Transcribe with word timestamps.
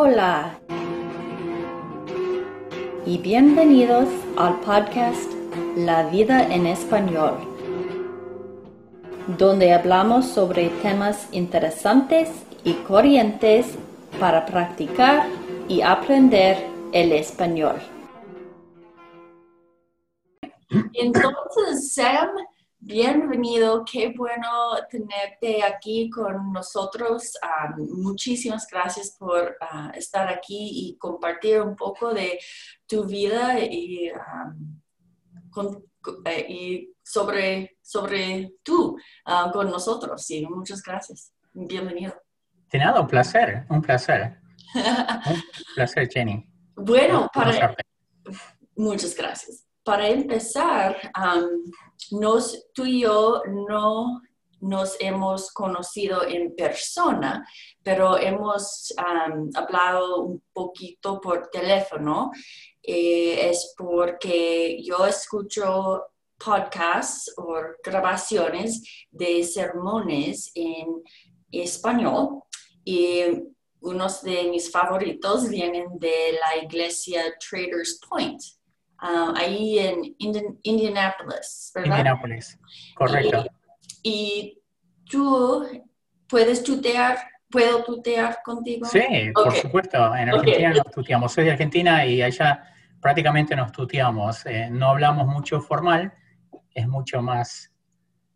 Hola 0.00 0.60
y 3.04 3.18
bienvenidos 3.18 4.06
al 4.36 4.60
podcast 4.60 5.28
La 5.76 6.08
vida 6.08 6.54
en 6.54 6.68
español, 6.68 7.34
donde 9.36 9.72
hablamos 9.72 10.26
sobre 10.26 10.68
temas 10.82 11.26
interesantes 11.32 12.30
y 12.62 12.74
corrientes 12.74 13.74
para 14.20 14.46
practicar 14.46 15.26
y 15.66 15.82
aprender 15.82 16.64
el 16.92 17.10
español. 17.10 17.80
Entonces, 20.92 21.92
Sam, 21.92 22.28
bienvenido. 22.80 23.84
Qué 23.84 24.12
bueno 24.16 24.48
tenerte 24.90 25.62
aquí 25.62 26.08
con 26.10 26.52
nosotros. 26.52 27.34
muchísimas 27.76 28.66
gracias 28.70 29.16
por 29.18 29.56
ah, 29.60 29.92
estar 29.94 30.28
aquí 30.28 30.70
y 30.72 30.98
compartir 30.98 31.60
un 31.60 31.76
poco 31.76 32.12
de 32.14 32.38
tu 32.86 33.04
vida 33.04 33.58
y, 33.60 34.10
eh, 36.24 36.88
sobre, 37.02 37.78
sobre 37.82 38.54
tú 38.62 38.96
ah, 39.26 39.50
con 39.52 39.70
nosotros. 39.70 40.24
Sí, 40.24 40.46
muchas 40.46 40.82
gracias. 40.82 41.32
Bienvenido. 41.52 42.14
De 42.70 42.78
nada, 42.78 43.00
un 43.00 43.06
placer, 43.06 43.64
un 43.70 43.82
placer. 43.82 44.38
un 44.74 45.42
placer, 45.74 46.08
Jenny. 46.08 46.46
Bueno, 46.76 47.28
para... 47.32 47.74
Muchas 48.76 49.16
gracias 49.16 49.67
para 49.88 50.06
empezar, 50.10 50.98
tú 52.74 52.84
y 52.84 53.00
yo 53.00 53.42
no 53.46 54.20
nos 54.60 54.96
hemos 55.00 55.50
conocido 55.50 56.26
en 56.26 56.54
persona, 56.54 57.48
pero 57.82 58.18
hemos 58.18 58.92
hablado 58.98 60.24
un 60.24 60.42
poquito 60.52 61.18
por 61.22 61.48
teléfono. 61.48 62.30
Eh, 62.82 63.48
es 63.48 63.72
porque 63.78 64.78
yo 64.82 65.06
escucho 65.06 66.02
podcasts 66.36 67.32
o 67.38 67.54
grabaciones 67.82 69.06
de 69.10 69.42
sermones 69.42 70.50
en 70.54 71.02
español 71.50 72.42
y 72.84 73.22
unos 73.80 74.20
de 74.20 74.50
mis 74.50 74.70
favoritos 74.70 75.48
vienen 75.48 75.98
de 75.98 76.38
la 76.38 76.62
iglesia 76.62 77.34
Traders 77.40 77.98
Point 78.06 78.57
Um, 79.00 79.34
ahí 79.36 79.78
en 79.78 80.16
Indianapolis, 80.62 81.70
¿verdad? 81.72 81.98
Indianapolis, 81.98 82.58
correcto. 82.96 83.46
Y, 84.02 84.60
tú 85.08 85.66
puedes 86.28 86.62
tutear, 86.62 87.18
¿puedo 87.50 87.82
tutear 87.84 88.40
contigo? 88.44 88.86
Sí, 88.86 89.00
por 89.32 89.54
supuesto. 89.54 90.14
En 90.14 90.28
Argentina 90.28 90.70
nos 90.70 90.90
tuteamos. 90.92 91.32
Soy 91.32 91.44
de 91.44 91.52
Argentina 91.52 92.04
y 92.04 92.22
allá 92.22 92.64
prácticamente 93.00 93.56
nos 93.56 93.72
tuteamos. 93.72 94.44
Eh, 94.46 94.68
no 94.70 94.90
hablamos 94.90 95.26
mucho 95.26 95.60
formal, 95.60 96.12
es 96.74 96.86
mucho 96.86 97.22
más, 97.22 97.72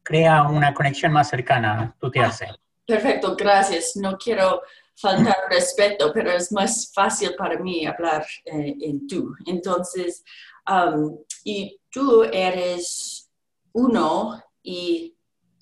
crea 0.03 0.45
una 0.45 0.73
conexión 0.73 1.13
más 1.13 1.29
cercana, 1.29 1.95
tutearse. 1.99 2.47
Ah, 2.49 2.57
perfecto, 2.87 3.37
gracias. 3.37 3.97
No 3.97 4.17
quiero 4.17 4.63
faltar 4.95 5.37
respeto, 5.51 6.13
pero 6.13 6.31
es 6.33 6.53
más 6.53 6.93
fácil 6.95 7.35
para 7.37 7.59
mí 7.59 7.87
hablar 7.87 8.25
eh, 8.45 8.75
en 8.81 9.07
tú. 9.07 9.35
Entonces, 9.47 10.25
Um, 10.69 11.19
y 11.45 11.81
tú 11.91 12.23
eres 12.25 13.31
uno 13.73 14.41
y 14.63 15.17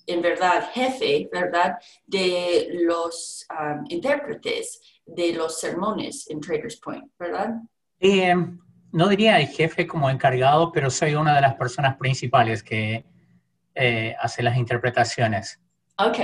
en 0.07 0.21
verdad 0.21 0.69
jefe, 0.73 1.29
¿verdad? 1.31 1.77
De 2.05 2.69
los 2.83 3.47
um, 3.49 3.85
intérpretes 3.89 4.79
de 5.05 5.33
los 5.33 5.59
sermones 5.59 6.29
en 6.29 6.39
Traders 6.39 6.77
Point, 6.77 7.11
¿verdad? 7.17 7.55
Eh, 7.99 8.35
no 8.91 9.07
diría 9.07 9.39
el 9.39 9.47
jefe 9.47 9.87
como 9.87 10.09
encargado, 10.09 10.71
pero 10.71 10.89
soy 10.89 11.15
una 11.15 11.35
de 11.35 11.41
las 11.41 11.55
personas 11.55 11.97
principales 11.97 12.61
que 12.61 13.05
eh, 13.75 14.15
hace 14.19 14.43
las 14.43 14.57
interpretaciones. 14.57 15.59
Ok, 15.97 16.17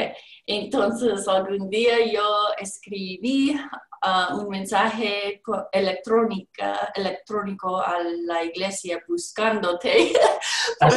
entonces 0.45 1.27
algún 1.27 1.69
día 1.69 2.05
yo 2.11 2.23
escribí 2.57 3.55
un 4.35 4.49
mensaje 4.49 5.41
electrónica, 5.71 6.91
electrónico 6.95 7.77
a 7.77 7.99
la 8.25 8.43
iglesia 8.43 9.03
buscándote. 9.07 10.13
Ah, 10.79 10.89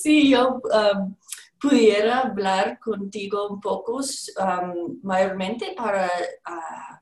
si 0.00 0.30
yo 0.30 0.60
um, 0.72 1.14
pudiera 1.60 2.20
hablar 2.20 2.78
contigo 2.78 3.48
un 3.48 3.60
poco, 3.60 3.96
um, 3.96 5.00
mayormente 5.02 5.74
para 5.76 6.10
ah, 6.44 7.00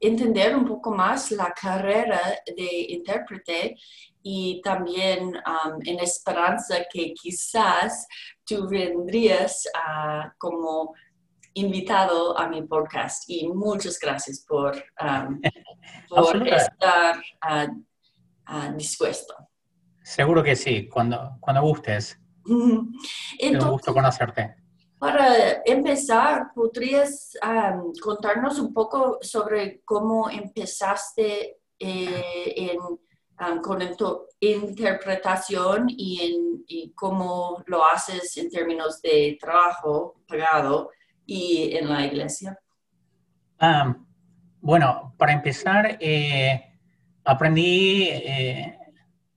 entender 0.00 0.54
un 0.54 0.66
poco 0.66 0.90
más 0.90 1.30
la 1.30 1.52
carrera 1.52 2.20
de 2.46 2.86
intérprete 2.90 3.76
y 4.22 4.60
también 4.62 5.36
um, 5.36 5.80
en 5.84 6.00
esperanza 6.00 6.78
que 6.92 7.14
quizás 7.14 8.06
tú 8.44 8.68
vendrías 8.68 9.66
a 9.74 10.34
como 10.38 10.94
invitado 11.54 12.36
a 12.38 12.48
mi 12.48 12.62
podcast 12.62 13.24
y 13.28 13.48
muchas 13.48 13.98
gracias 13.98 14.44
por, 14.46 14.76
um, 15.00 15.40
estar 16.46 17.22
uh, 17.48 18.76
dispuesto. 18.76 19.34
Seguro 20.02 20.42
que 20.42 20.56
sí, 20.56 20.88
cuando, 20.88 21.36
cuando 21.40 21.62
gustes. 21.62 22.18
Entonces, 23.38 23.70
gusto 23.70 23.94
conocerte. 23.94 24.56
Para 24.98 25.62
empezar, 25.64 26.52
¿podrías 26.54 27.36
um, 27.42 27.92
contarnos 28.02 28.58
un 28.58 28.72
poco 28.72 29.18
sobre 29.20 29.82
cómo 29.84 30.30
empezaste 30.30 31.58
eh, 31.78 32.54
en, 32.56 32.78
um, 32.78 33.60
con 33.62 33.80
interpretación 34.40 35.86
y, 35.88 36.20
en, 36.22 36.64
y 36.66 36.92
cómo 36.92 37.62
lo 37.66 37.84
haces 37.84 38.36
en 38.38 38.50
términos 38.50 39.00
de 39.02 39.36
trabajo 39.40 40.22
pagado? 40.26 40.90
Y 41.26 41.76
en 41.76 41.88
la 41.88 42.06
iglesia? 42.06 42.58
Bueno, 44.66 45.14
para 45.18 45.34
empezar, 45.34 45.98
eh, 46.00 46.78
aprendí, 47.22 48.08
eh, 48.08 48.78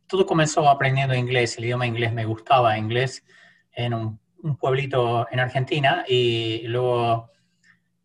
todo 0.08 0.26
comenzó 0.26 0.70
aprendiendo 0.70 1.14
inglés, 1.14 1.58
el 1.58 1.66
idioma 1.66 1.86
inglés 1.86 2.14
me 2.14 2.24
gustaba, 2.24 2.78
inglés 2.78 3.26
en 3.74 3.94
un, 3.94 4.20
pueblito 4.58 5.28
en 5.30 5.42
Argentina 5.42 6.06
y 6.08 6.66
luego 6.68 7.30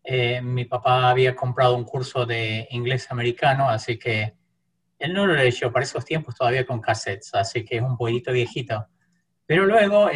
eh, 0.03 0.41
mi 0.41 0.65
papá 0.65 1.11
había 1.11 1.33
comprado 1.33 1.77
un 1.77 1.85
curso 1.85 2.25
de 2.25 2.67
inglés 2.71 3.09
americano, 3.09 3.69
así 3.69 3.97
que 3.97 4.33
él 4.99 5.13
no 5.13 5.25
lo 5.25 5.33
leyó 5.35 5.71
para 5.71 5.83
esos 5.83 6.03
tiempos 6.03 6.35
todavía 6.35 6.65
con 6.65 6.81
cassettes, 6.81 7.33
así 7.35 7.63
que 7.63 7.77
es 7.77 7.81
un 7.81 7.95
poquito 7.95 8.33
viejito. 8.33 8.85
Pero 9.45 9.65
luego 9.65 10.09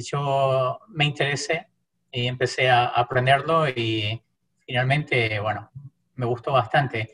yo 0.00 0.80
me 0.88 1.04
interesé 1.04 1.69
y 2.12 2.26
empecé 2.26 2.68
a 2.68 2.86
aprenderlo 2.86 3.68
y 3.68 4.22
finalmente, 4.66 5.38
bueno, 5.40 5.70
me 6.14 6.26
gustó 6.26 6.52
bastante. 6.52 7.10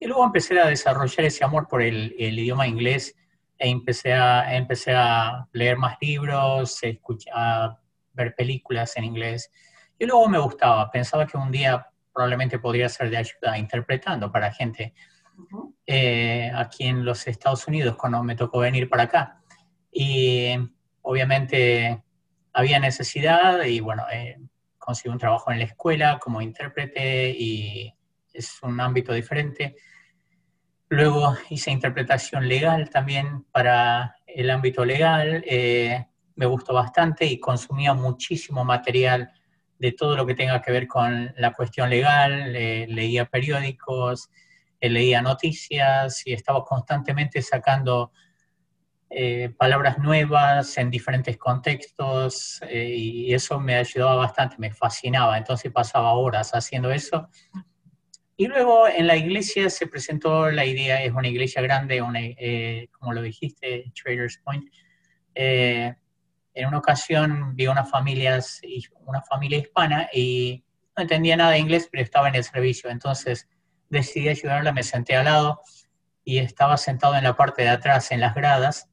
Y 0.00 0.06
luego 0.06 0.24
empecé 0.24 0.58
a 0.60 0.66
desarrollar 0.66 1.26
ese 1.26 1.44
amor 1.44 1.66
por 1.68 1.82
el, 1.82 2.14
idioma 2.18 2.66
inglés 2.66 3.14
e 3.58 3.68
empecé 3.68 4.12
a, 4.12 4.56
empecé 4.56 4.94
a 4.94 5.46
leer 5.52 5.76
más 5.76 5.96
libros, 6.00 6.82
escuchar, 6.82 7.34
a 7.36 7.80
ver 8.12 8.34
películas 8.34 8.96
en 8.96 9.04
inglés. 9.04 9.50
Y 9.98 10.06
luego 10.06 10.28
me 10.28 10.38
gustaba, 10.38 10.90
pensaba 10.90 11.26
que 11.26 11.36
un 11.36 11.50
día 11.50 11.86
probablemente 12.12 12.58
podría 12.58 12.88
ser 12.88 13.10
de 13.10 13.16
ayuda 13.16 13.58
interpretando 13.58 14.30
para 14.30 14.52
gente 14.52 14.94
eh, 15.86 16.50
aquí 16.54 16.84
en 16.84 17.04
los 17.04 17.26
Estados 17.26 17.66
Unidos 17.66 17.96
cuando 17.96 18.22
me 18.22 18.36
tocó 18.36 18.60
venir 18.60 18.88
para 18.88 19.04
acá. 19.04 19.40
Y 19.90 20.54
obviamente 21.02 22.02
había 22.58 22.80
necesidad 22.80 23.62
y 23.62 23.78
bueno, 23.78 24.04
eh, 24.12 24.36
conseguí 24.78 25.12
un 25.12 25.18
trabajo 25.18 25.52
en 25.52 25.60
la 25.60 25.66
escuela 25.66 26.18
como 26.18 26.42
intérprete 26.42 27.30
y 27.30 27.94
es 28.32 28.58
un 28.62 28.80
ámbito 28.80 29.12
diferente. 29.12 29.76
Luego 30.88 31.36
hice 31.50 31.70
interpretación 31.70 32.48
legal 32.48 32.90
también 32.90 33.44
para 33.52 34.16
el 34.26 34.50
ámbito 34.50 34.84
legal. 34.84 35.44
Eh, 35.46 36.04
me 36.34 36.46
gustó 36.46 36.74
bastante 36.74 37.26
y 37.26 37.38
consumía 37.38 37.94
muchísimo 37.94 38.64
material 38.64 39.30
de 39.78 39.92
todo 39.92 40.16
lo 40.16 40.26
que 40.26 40.34
tenga 40.34 40.60
que 40.60 40.72
ver 40.72 40.88
con 40.88 41.32
la 41.36 41.52
cuestión 41.52 41.88
legal. 41.88 42.52
leía 42.52 43.26
periódicos, 43.26 44.30
eh, 44.80 44.90
leía 44.90 45.22
noticias 45.22 46.26
y 46.26 46.32
estaba 46.32 46.64
constantemente 46.64 47.40
sacando 47.40 48.10
eh, 49.10 49.54
palabras 49.56 49.98
nuevas 49.98 50.76
en 50.76 50.90
diferentes 50.90 51.38
contextos 51.38 52.60
eh, 52.68 52.94
y 52.94 53.32
eso 53.32 53.58
me 53.58 53.74
ayudaba 53.74 54.16
bastante, 54.16 54.56
me 54.58 54.70
fascinaba, 54.70 55.38
entonces 55.38 55.72
pasaba 55.72 56.12
horas 56.12 56.50
haciendo 56.52 56.90
eso. 56.90 57.30
Y 58.36 58.46
luego 58.46 58.86
en 58.86 59.06
la 59.06 59.16
iglesia 59.16 59.70
se 59.70 59.86
presentó 59.86 60.50
la 60.50 60.64
idea, 60.66 61.02
es 61.02 61.12
una 61.12 61.26
iglesia 61.26 61.62
grande, 61.62 62.02
eh, 62.38 62.88
como 62.92 63.14
lo 63.14 63.22
dijiste, 63.22 63.90
Traders 64.00 64.38
Point. 64.44 64.68
en 65.34 65.96
una 66.66 66.78
ocasión 66.78 67.56
vi 67.56 67.66
una, 67.66 67.84
familias, 67.84 68.60
una 69.06 69.22
familia 69.22 69.58
hispana 69.58 70.08
y 70.12 70.64
no 70.96 71.02
entendía 71.02 71.36
nada 71.36 71.52
de 71.52 71.60
inglés, 71.60 71.88
pero 71.90 72.04
estaba 72.04 72.28
en 72.28 72.34
el 72.34 72.44
servicio, 72.44 72.90
entonces 72.90 73.48
decidí 73.88 74.28
ayudarla, 74.28 74.72
me 74.72 74.82
senté 74.82 75.16
al 75.16 75.24
lado 75.24 75.62
y 76.24 76.38
estaba 76.38 76.76
sentado 76.76 77.16
en 77.16 77.24
la 77.24 77.36
parte 77.36 77.62
de 77.62 77.70
atrás, 77.70 78.12
en 78.12 78.20
las 78.20 78.34
gradas, 78.34 78.88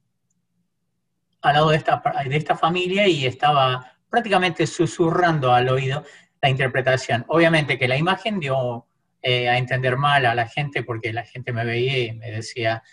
al 1.50 1.56
lado 1.56 1.70
de 1.70 1.78
esta, 1.78 2.02
de 2.28 2.36
esta 2.36 2.56
familia 2.56 3.08
y 3.08 3.26
estaba 3.26 3.94
prácticamente 4.10 4.66
susurrando 4.68 5.54
al 5.54 5.70
oído 5.70 6.04
la 6.42 6.50
interpretación. 6.50 7.26
Obviamente 7.28 7.78
que 7.78 7.88
la 7.88 7.98
imagen 7.98 8.40
dio 8.40 8.88
eh, 9.22 9.50
a 9.50 9.58
entender 9.58 9.98
mal 9.98 10.26
a 10.26 10.36
la 10.36 10.48
gente 10.48 10.84
porque 10.84 11.12
la 11.12 11.24
gente 11.24 11.52
me 11.52 11.66
veía 11.66 11.98
y 12.06 12.14
me 12.14 12.32
decía, 12.32 12.84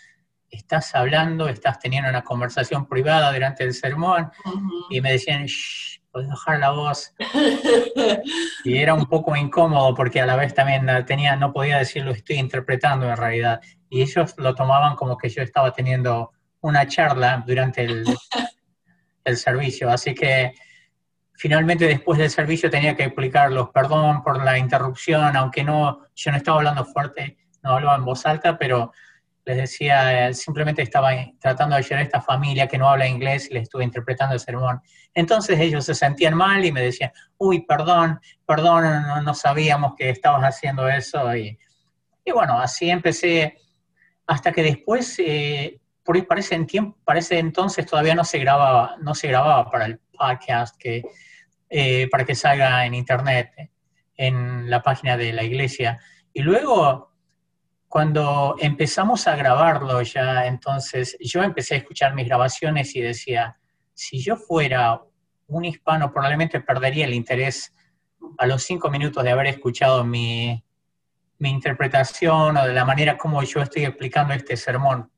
estás 0.49 0.95
hablando, 0.95 1.47
estás 1.47 1.79
teniendo 1.79 2.09
una 2.09 2.23
conversación 2.23 2.87
privada 2.87 3.31
durante 3.31 3.63
el 3.63 3.73
sermón 3.73 4.31
y 4.89 5.01
me 5.01 5.13
decían, 5.13 5.45
Shh, 5.45 5.99
puedes 6.11 6.29
bajar 6.29 6.59
la 6.59 6.71
voz. 6.71 7.13
y 8.63 8.77
era 8.77 8.93
un 8.93 9.07
poco 9.07 9.35
incómodo 9.35 9.93
porque 9.95 10.21
a 10.21 10.25
la 10.25 10.35
vez 10.35 10.53
también 10.53 10.87
tenía, 11.05 11.35
no 11.35 11.51
podía 11.51 11.79
decir 11.79 12.03
lo 12.03 12.11
estoy 12.11 12.37
interpretando 12.37 13.09
en 13.09 13.17
realidad. 13.17 13.61
Y 13.89 14.01
ellos 14.01 14.33
lo 14.37 14.55
tomaban 14.55 14.95
como 14.95 15.17
que 15.17 15.29
yo 15.29 15.41
estaba 15.41 15.73
teniendo 15.73 16.31
una 16.63 16.87
charla 16.87 17.43
durante 17.45 17.83
el, 17.83 18.03
el 19.23 19.37
servicio. 19.37 19.89
Así 19.89 20.13
que 20.13 20.53
finalmente 21.33 21.85
después 21.87 22.19
del 22.19 22.29
servicio 22.29 22.69
tenía 22.69 22.95
que 22.95 23.03
explicarlos, 23.03 23.69
perdón 23.69 24.23
por 24.23 24.43
la 24.43 24.57
interrupción, 24.57 25.35
aunque 25.35 25.63
no, 25.63 26.07
yo 26.15 26.31
no 26.31 26.37
estaba 26.37 26.57
hablando 26.57 26.85
fuerte, 26.85 27.37
no 27.63 27.71
hablaba 27.75 27.95
en 27.95 28.05
voz 28.05 28.25
alta, 28.25 28.57
pero 28.57 28.91
les 29.45 29.57
decía, 29.57 30.29
eh, 30.29 30.33
simplemente 30.33 30.81
estaba 30.81 31.11
tratando 31.39 31.75
de 31.75 31.79
ayudar 31.79 31.99
a 31.99 32.03
esta 32.03 32.21
familia 32.21 32.67
que 32.67 32.77
no 32.77 32.87
habla 32.87 33.07
inglés 33.07 33.49
y 33.49 33.55
les 33.55 33.63
estuve 33.63 33.83
interpretando 33.83 34.33
el 34.33 34.39
sermón. 34.39 34.81
Entonces 35.13 35.59
ellos 35.59 35.85
se 35.85 35.95
sentían 35.95 36.35
mal 36.35 36.63
y 36.63 36.71
me 36.71 36.81
decían, 36.81 37.11
uy, 37.37 37.65
perdón, 37.65 38.21
perdón, 38.45 39.03
no, 39.23 39.33
sabíamos 39.33 39.95
que 39.97 40.09
estabas 40.09 40.43
haciendo 40.43 40.87
eso. 40.87 41.35
Y, 41.35 41.59
y, 42.23 42.31
bueno, 42.31 42.57
así 42.57 42.89
empecé, 42.89 43.57
hasta 44.27 44.53
que 44.53 44.63
después, 44.63 45.19
eh, 45.19 45.81
por 46.03 46.27
parece, 46.27 46.59
tiempo, 46.65 46.97
parece 47.05 47.39
entonces 47.39 47.85
todavía 47.85 48.15
no 48.15 48.25
se 48.25 48.39
grababa, 48.39 48.97
no 48.99 49.15
se 49.15 49.29
grababa 49.29 49.69
para 49.69 49.85
el 49.85 49.99
podcast, 49.99 50.77
que, 50.77 51.03
eh, 51.69 52.09
para 52.09 52.25
que 52.25 52.35
salga 52.35 52.85
en 52.85 52.93
internet, 52.93 53.71
en 54.15 54.69
la 54.69 54.81
página 54.81 55.17
de 55.17 55.31
la 55.31 55.43
iglesia. 55.43 55.99
Y 56.33 56.41
luego 56.41 57.13
cuando 57.87 58.55
empezamos 58.59 59.27
a 59.27 59.35
grabarlo 59.35 60.01
ya, 60.01 60.47
entonces 60.47 61.15
yo 61.19 61.43
empecé 61.43 61.75
a 61.75 61.77
escuchar 61.77 62.13
mis 62.15 62.25
grabaciones 62.27 62.95
y 62.95 63.01
decía, 63.01 63.57
si 63.93 64.21
yo 64.21 64.35
fuera 64.35 65.01
un 65.47 65.65
hispano, 65.65 66.11
probablemente 66.11 66.59
perdería 66.59 67.05
el 67.05 67.13
interés 67.13 67.71
a 68.39 68.47
los 68.47 68.63
cinco 68.63 68.89
minutos 68.89 69.23
de 69.23 69.31
haber 69.31 69.47
escuchado 69.47 70.03
mi 70.03 70.63
interpretación 71.39 72.57
o 72.57 72.65
de 72.65 72.73
la 72.73 72.85
manera 72.85 73.17
como 73.17 73.43
yo 73.43 73.61
estoy 73.61 73.85
explicando 73.85 74.33
este 74.33 74.57
sermón, 74.57 75.12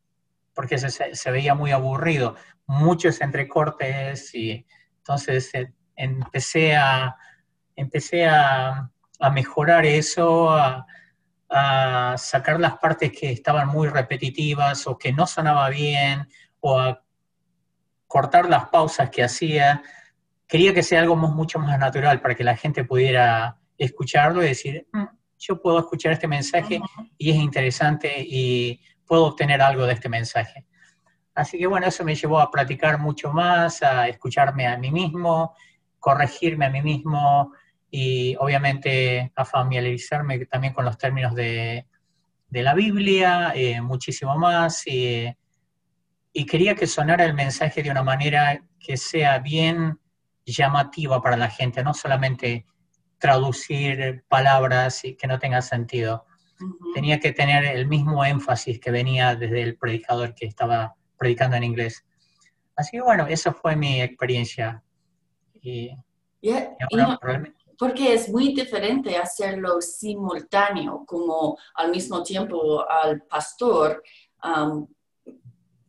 porque 0.56 0.78
se, 0.78 1.16
se 1.16 1.32
veía 1.32 1.54
muy 1.54 1.72
aburrido, 1.72 2.36
muchos 2.66 3.22
entrecortes 3.22 4.34
y 4.34 4.66
entonces 4.98 5.54
eh, 5.54 5.74
empecé 5.96 6.76
a, 6.76 7.16
empecé 7.76 8.26
a, 8.26 8.90
a 9.20 9.30
mejorar 9.30 9.86
eso, 9.86 10.50
a, 10.52 10.86
a 11.50 12.16
sacar 12.18 12.60
las 12.60 12.78
partes 12.78 13.12
que 13.12 13.32
estaban 13.32 13.68
muy 13.68 13.88
repetitivas 13.88 14.88
o 14.88 14.98
que 14.98 15.14
no 15.14 15.28
sonaba 15.28 15.70
bien 15.70 16.28
o 16.60 16.80
a 16.80 17.02
cortar 18.08 18.50
las 18.50 18.70
pausas 18.70 19.10
que 19.10 19.24
hacía. 19.24 19.84
Quería 20.48 20.74
que 20.74 20.84
sea 20.84 21.02
algo 21.02 21.16
mucho 21.16 21.60
más 21.60 21.78
natural 21.78 22.22
para 22.22 22.36
que 22.36 22.44
la 22.44 22.56
gente 22.56 22.84
pudiera 22.84 23.58
escucharlo 23.78 24.44
y 24.44 24.48
decir, 24.48 24.88
mm, 24.92 25.04
yo 25.38 25.62
puedo 25.62 25.80
escuchar 25.80 26.14
este 26.14 26.28
mensaje 26.28 26.80
y 27.18 27.32
es 27.32 27.36
interesante 27.36 28.14
y 28.18 28.82
puedo 29.06 29.26
obtener 29.26 29.62
algo 29.62 29.86
de 29.86 29.94
este 29.94 30.10
mensaje. 30.10 30.66
Así 31.34 31.58
que 31.58 31.68
bueno, 31.68 31.88
eso 31.88 32.04
me 32.04 32.16
llevó 32.16 32.40
a 32.40 32.50
practicar 32.50 33.00
mucho 33.00 33.32
más, 33.32 33.84
a 33.84 34.08
escucharme 34.08 34.68
a 34.68 34.78
mí 34.78 34.92
mismo, 34.92 35.56
corregirme 36.00 36.66
a 36.66 36.70
mí 36.70 36.82
mismo, 36.82 37.52
y 37.98 38.36
obviamente 38.40 39.32
a 39.36 39.46
familiarizarme 39.46 40.46
también 40.48 40.74
con 40.74 40.86
los 40.86 40.98
términos 40.98 41.34
de, 41.34 41.86
de 42.50 42.64
la 42.64 42.74
Biblia, 42.74 43.54
eh, 43.56 43.82
muchísimo 43.82 44.38
más, 44.38 44.86
y, 44.88 45.34
y, 46.34 46.46
quería 46.46 46.76
que 46.76 46.88
sonara 46.88 47.26
el 47.26 47.34
mensaje 47.34 47.84
de 47.84 47.92
una 47.92 48.04
manera 48.04 48.62
que 48.80 48.98
sea 48.98 49.40
bien 49.40 50.00
llamativa 50.46 51.22
para 51.22 51.38
la 51.38 51.50
gente, 51.50 51.84
no 51.84 51.94
solamente 51.94 52.66
traducir 53.18 54.24
palabras 54.28 55.06
y 55.06 55.16
que 55.16 55.28
no 55.28 55.40
tenga 55.40 55.62
sentido. 55.62 56.26
Tenía 56.94 57.20
que 57.20 57.32
tener 57.32 57.66
el 57.66 57.88
mismo 57.88 58.24
énfasis 58.24 58.80
que 58.80 58.92
venía 58.92 59.36
desde 59.36 59.62
el 59.62 59.78
predicador 59.78 60.34
que 60.34 60.46
estaba 60.46 60.96
predicando 61.18 61.58
en 61.58 61.64
inglés. 61.64 62.06
Así 62.76 62.98
que 62.98 63.02
bueno, 63.02 63.28
esa 63.28 63.54
fue 63.54 63.76
mi 63.76 64.02
experiencia. 64.02 64.84
Y, 65.62 65.92
porque 67.78 68.14
es 68.14 68.30
muy 68.30 68.54
diferente 68.54 69.18
hacerlo 69.18 69.82
simultáneo, 69.82 71.04
como 71.06 71.58
al 71.76 71.92
mismo 71.92 72.24
tiempo 72.24 72.88
al 72.88 73.22
pastor. 73.24 74.04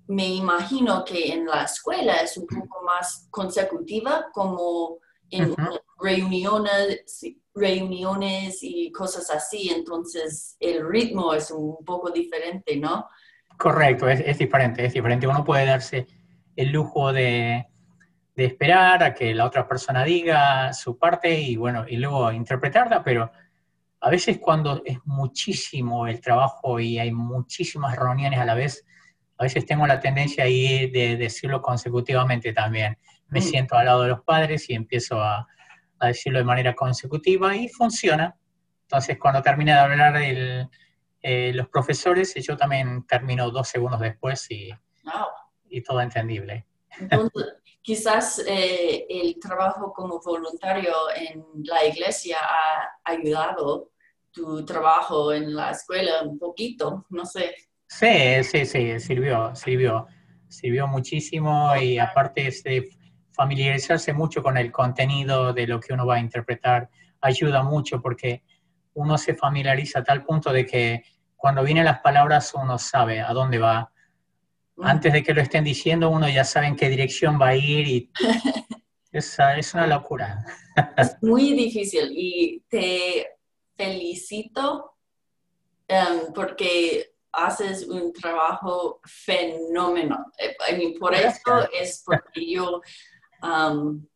me 0.09 0.29
imagino 0.29 1.05
que 1.05 1.33
en 1.33 1.47
la 1.47 1.65
escuela 1.65 2.17
es 2.17 2.37
un 2.37 2.47
poco 2.47 2.83
más 2.85 3.29
consecutiva, 3.31 4.27
como 4.33 4.99
en 5.31 5.55
reuniones, 5.99 7.23
reuniones 7.56 8.58
y 8.62 8.93
cosas 8.93 9.31
así, 9.31 9.70
entonces 9.70 10.56
el 10.61 10.87
ritmo 10.88 11.35
es 11.35 11.50
un 11.50 11.85
poco 11.85 12.11
diferente, 12.11 12.76
¿no? 12.76 13.08
Correcto, 13.58 14.08
es 14.08 14.38
diferente, 14.38 14.85
es 14.85 14.93
diferente. 14.93 15.26
Uno 15.26 15.43
puede 15.43 15.64
darse 15.64 16.06
el 16.55 16.70
lujo 16.70 17.12
de, 17.12 17.67
de 18.37 18.44
esperar 18.44 19.03
a 19.03 19.14
que 19.14 19.35
la 19.35 19.47
otra 19.47 19.67
persona 19.67 20.05
diga 20.05 20.73
su 20.75 20.99
parte 20.99 21.41
y 21.41 21.56
bueno, 21.56 21.87
y 21.88 21.97
luego 21.97 22.31
interpretarla, 22.31 23.03
pero 23.03 23.32
a 24.00 24.11
veces 24.11 24.38
cuando 24.38 24.82
es 24.85 24.99
muchísimo 25.06 26.06
el 26.06 26.20
trabajo 26.20 26.79
y 26.79 26.99
hay 26.99 27.11
muchísimas 27.12 27.97
reuniones 27.97 28.38
a 28.38 28.44
la 28.44 28.55
vez, 28.55 28.85
a 29.38 29.44
veces 29.44 29.64
tengo 29.64 29.87
la 29.87 30.00
tendencia 30.00 30.44
ahí 30.44 30.91
de 30.91 31.17
decirlo 31.17 31.62
consecutivamente 31.62 32.52
también. 32.52 32.99
Me 33.29 33.41
mm. 33.41 33.43
siento 33.43 33.75
al 33.75 33.87
lado 33.87 34.02
de 34.02 34.09
los 34.11 34.20
padres 34.20 34.69
y 34.69 34.75
empiezo 34.75 35.23
a, 35.23 35.47
decirlo 36.01 36.39
de 36.39 36.45
manera 36.45 36.75
consecutiva 36.75 37.57
y 37.57 37.69
funciona. 37.69 38.37
Entonces, 38.83 39.19
cuando 39.19 39.43
termina 39.43 39.75
de 39.75 39.81
hablar 39.81 40.17
el, 40.17 40.69
eh, 41.23 41.53
los 41.55 41.69
profesores, 41.69 42.35
yo 42.35 42.57
también 42.57 43.07
termino 43.07 43.50
dos 43.50 43.69
segundos 43.69 44.00
después 44.00 44.50
y, 44.50 44.71
y 45.69 45.83
todo 45.83 46.00
entendible. 46.00 46.67
Entonces, 46.99 47.55
quizás 47.83 48.43
eh, 48.47 49.07
el 49.09 49.38
trabajo 49.41 49.93
como 49.93 50.21
voluntario 50.21 50.93
en 51.17 51.45
la 51.65 51.85
iglesia 51.85 52.38
ha 52.41 52.91
ayudado 53.05 53.91
tu 54.31 54.65
trabajo 54.65 55.33
en 55.33 55.55
la 55.55 55.71
escuela 55.71 56.23
un 56.23 56.38
poquito, 56.38 57.07
no 57.11 57.25
sé. 57.25 57.55
Sí, 57.88 58.45
sí, 58.45 58.67
sí, 58.67 59.00
sirvió, 59.00 59.55
sirvió, 59.55 60.07
sirvió 60.49 60.87
muchísimo 60.87 61.75
y 61.76 61.99
aparte 61.99 62.50
de 62.65 62.88
familiarizarse 63.37 64.12
mucho 64.14 64.43
con 64.43 64.57
el 64.57 64.73
contenido 64.73 65.52
de 65.52 65.66
lo 65.66 65.78
que 65.78 65.93
uno 65.93 66.07
va 66.07 66.16
a 66.16 66.21
interpretar, 66.21 66.88
ayuda 67.21 67.62
mucho 67.62 68.00
porque 68.00 68.43
uno 68.95 69.19
se 69.19 69.35
familiariza 69.35 69.99
a 69.99 70.05
tal 70.05 70.25
punto 70.25 70.52
de 70.52 70.64
que 70.64 71.05
cuando 71.37 71.62
vienen 71.62 71.85
las 71.85 72.00
palabras 72.00 72.52
uno 72.55 72.78
sabe 72.78 73.21
a 73.21 73.33
dónde 73.33 73.59
va, 73.59 73.93
antes 74.78 75.12
de 75.12 75.23
que 75.23 75.35
lo 75.35 75.43
estén 75.43 75.64
diciendo, 75.64 76.09
uno 76.09 76.28
ya 76.28 76.45
sabe 76.45 76.66
en 76.66 76.76
qué 76.76 76.88
dirección 76.88 77.38
va 77.40 77.49
a 77.49 77.57
ir 77.57 77.87
y 77.87 78.11
es, 79.12 79.37
es 79.38 79.75
una 79.75 79.87
locura. 79.87 80.45
Es 80.97 81.16
muy 81.23 81.52
difícil 81.52 82.11
y 82.11 82.62
te 82.69 83.26
felicito 83.76 84.97
em, 85.88 86.33
porque 86.35 87.12
haces 87.37 87.87
un 87.87 88.12
trabajo 88.12 89.00
fenómeno. 89.05 90.33
Eh, 90.38 90.97
por 90.99 91.14
eso 91.14 91.69
es 91.73 92.02
porque 92.05 92.50
yo, 92.50 92.81
um, 93.43 94.07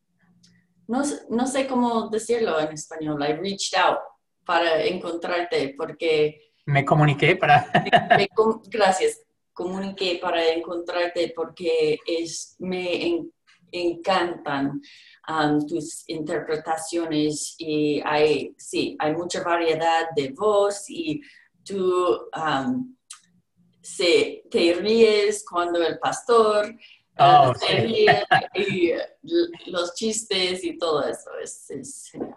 no, 0.87 1.03
no, 1.29 1.47
sé 1.47 1.67
cómo 1.67 2.09
decirlo 2.09 2.59
en 2.59 2.73
español, 2.73 3.21
I 3.23 3.33
reached 3.33 3.79
out 3.79 3.99
para 4.45 4.83
encontrarte 4.83 5.73
porque... 5.77 6.51
Me 6.65 6.83
comuniqué 6.85 7.35
para... 7.35 7.65
gracias 8.69 9.21
comuniqué 9.53 10.19
para 10.21 10.49
encontrarte 10.49 11.33
porque 11.35 11.99
es, 12.05 12.55
me 12.59 13.19
encantan 13.71 14.81
um, 15.27 15.65
tus 15.67 16.03
interpretaciones 16.07 17.55
y 17.57 18.01
hay, 18.03 18.55
sí, 18.57 18.95
hay 18.99 19.13
mucha 19.13 19.43
variedad 19.43 20.09
de 20.15 20.29
voz 20.29 20.89
y 20.89 21.21
tú 21.63 22.27
um, 22.35 22.95
se, 23.81 24.43
te 24.49 24.73
ríes 24.73 25.45
cuando 25.49 25.81
el 25.83 25.99
pastor 25.99 26.75
oh, 27.21 27.53
y 28.55 28.91
los 29.67 29.93
chistes 29.95 30.63
y 30.63 30.77
todo 30.77 31.07
eso 31.07 31.29
es, 31.41 32.09
genial. 32.11 32.35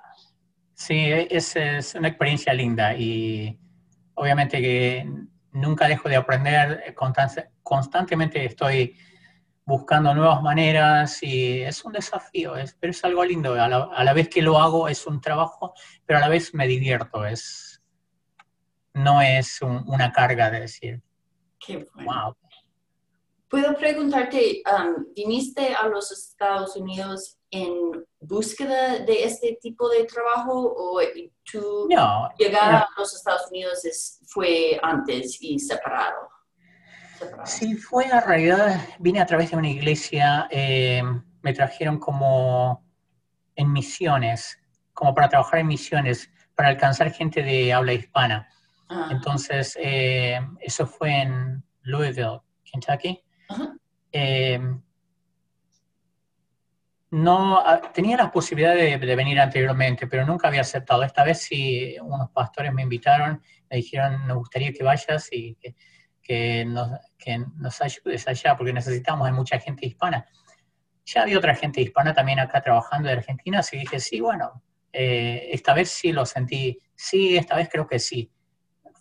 Sí, 0.75 1.07
es, 1.31 1.57
es, 1.57 1.95
una 1.95 2.09
experiencia 2.09 2.53
linda 2.53 2.95
y 2.95 3.59
obviamente 4.15 4.61
que 4.61 5.09
nunca 5.53 5.89
dejo 5.89 6.09
de 6.09 6.17
aprender, 6.17 6.95
constantemente 7.63 8.45
estoy 8.45 8.97
buscando 9.65 10.15
nuevas 10.15 10.43
maneras 10.43 11.23
y 11.23 11.63
es 11.63 11.85
un 11.85 11.93
desafío, 11.93 12.57
es, 12.57 12.77
pero 12.79 12.91
es 12.91 13.05
algo 13.05 13.25
lindo. 13.25 13.55
A 13.55 13.69
la, 13.69 14.13
vez 14.13 14.29
que 14.29 14.43
lo 14.43 14.59
hago 14.59 14.89
es 14.89 15.07
un 15.07 15.21
trabajo, 15.21 15.75
pero 16.05 16.19
a 16.19 16.23
la 16.23 16.29
vez 16.29 16.55
me 16.55 16.67
divierto, 16.67 17.25
es, 17.25 17.83
no 18.93 19.23
es 19.23 19.61
una 19.63 20.13
carga 20.13 20.51
de 20.51 20.61
decir, 20.61 21.03
Qué 21.59 21.87
wow. 21.95 22.37
Puedo 23.55 23.77
preguntarte, 23.77 24.65
um, 24.67 25.05
¿viniste 25.15 25.77
a 25.77 25.87
los 25.87 26.11
Estados 26.11 26.75
Unidos 26.75 27.39
en 27.53 28.05
búsqueda 28.19 28.99
de 28.99 29.23
este 29.23 29.57
tipo 29.63 29.89
de 29.91 30.03
trabajo 30.07 30.75
o 30.77 31.01
tu 31.45 31.89
llegada 32.37 32.81
a 32.81 32.89
los 32.99 33.15
Estados 33.15 33.43
Unidos 33.53 34.19
fue 34.27 34.77
antes 34.83 35.39
y 35.41 35.61
separado? 35.61 36.29
Sí, 37.45 37.77
fue 37.77 38.07
a 38.07 38.23
realidad, 38.23 38.89
vine 38.99 39.21
a 39.21 39.27
través 39.27 39.53
de 39.53 39.57
una 39.57 39.71
iglesia, 39.71 40.49
eh, 40.51 41.05
me 41.43 41.53
trajeron 41.53 42.01
como 42.01 42.85
en 43.55 43.73
misiones, 43.73 44.59
como 44.95 45.15
para 45.15 45.29
trabajar 45.29 45.61
en 45.61 45.69
misiones, 45.69 46.29
para 46.57 46.71
alcanzar 46.71 47.13
gente 47.13 47.41
de 47.41 47.73
habla 47.73 47.93
hispana. 47.93 48.49
Ah. 48.89 49.11
Entonces, 49.13 49.79
eh, 49.81 50.41
eso 50.59 50.89
fue 50.89 51.23
en 51.23 51.63
Louisville, 51.83 52.41
Kentucky. 52.65 53.24
Eh, 54.13 54.61
no, 57.11 57.59
ah, 57.59 57.81
tenía 57.93 58.17
la 58.17 58.31
posibilidad 58.33 58.75
de, 58.75 59.15
venir 59.15 59.39
anteriormente, 59.39 60.09
pero 60.09 60.27
nunca 60.27 60.49
había 60.49 60.63
aceptado. 60.63 61.05
Esta 61.05 61.23
vez 61.23 61.43
sí, 61.43 61.97
unos 62.03 62.31
pastores 62.31 62.73
me 62.73 62.83
invitaron, 62.83 63.41
me 63.71 63.77
dijeron, 63.77 64.27
nos 64.27 64.39
gustaría 64.39 64.73
que 64.73 64.83
vayas 64.83 65.29
y 65.31 65.55
que, 65.55 65.77
que, 66.21 66.65
nos, 66.65 66.91
que 67.17 67.39
ayudes 67.81 68.27
allá, 68.27 68.57
porque 68.57 68.73
necesitamos, 68.73 69.29
hay 69.29 69.33
mucha 69.33 69.61
gente 69.61 69.87
hispana. 69.87 70.27
Ya 71.05 71.23
había 71.23 71.39
otra 71.39 71.55
gente 71.55 71.81
hispana 71.81 72.13
también 72.13 72.41
acá 72.41 72.61
trabajando 72.61 73.09
de 73.09 73.15
Argentina, 73.15 73.61
así 73.61 73.79
dije, 73.79 74.01
sí, 74.01 74.21
bueno, 74.21 74.65
eh, 74.93 75.51
esta 75.53 75.73
vez 75.73 75.91
sí 75.91 76.11
lo 76.11 76.27
sentí, 76.27 76.79
sí, 76.97 77.37
esta 77.37 77.55
vez 77.55 77.69
creo 77.71 77.87
que 77.87 78.01
sí. 78.01 78.29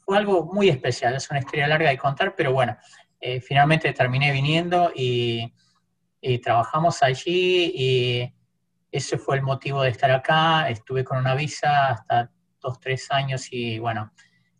Fue 0.06 0.18
algo 0.18 0.46
muy 0.54 0.70
especial, 0.70 1.16
es 1.16 1.32
una 1.32 1.40
historia 1.40 1.68
larga 1.68 1.90
de 1.90 1.98
contar, 1.98 2.36
pero 2.36 2.54
bueno, 2.54 2.78
eh, 3.25 3.39
finalmente 3.39 3.94
terminé 3.94 4.34
viniendo 4.34 4.92
y, 4.94 5.53
trabajamos 6.42 7.03
allí 7.03 7.72
y 7.75 8.34
ese 8.89 9.18
fue 9.18 9.38
el 9.38 9.42
motivo 9.44 9.82
de 9.82 9.89
estar 9.89 10.12
acá. 10.12 10.70
Estuve 10.70 11.03
con 11.03 11.18
una 11.18 11.36
visa 11.36 11.89
hasta 11.89 12.32
dos, 12.62 12.80
tres 12.80 13.12
años 13.12 13.48
y 13.51 13.80
bueno, 13.80 14.12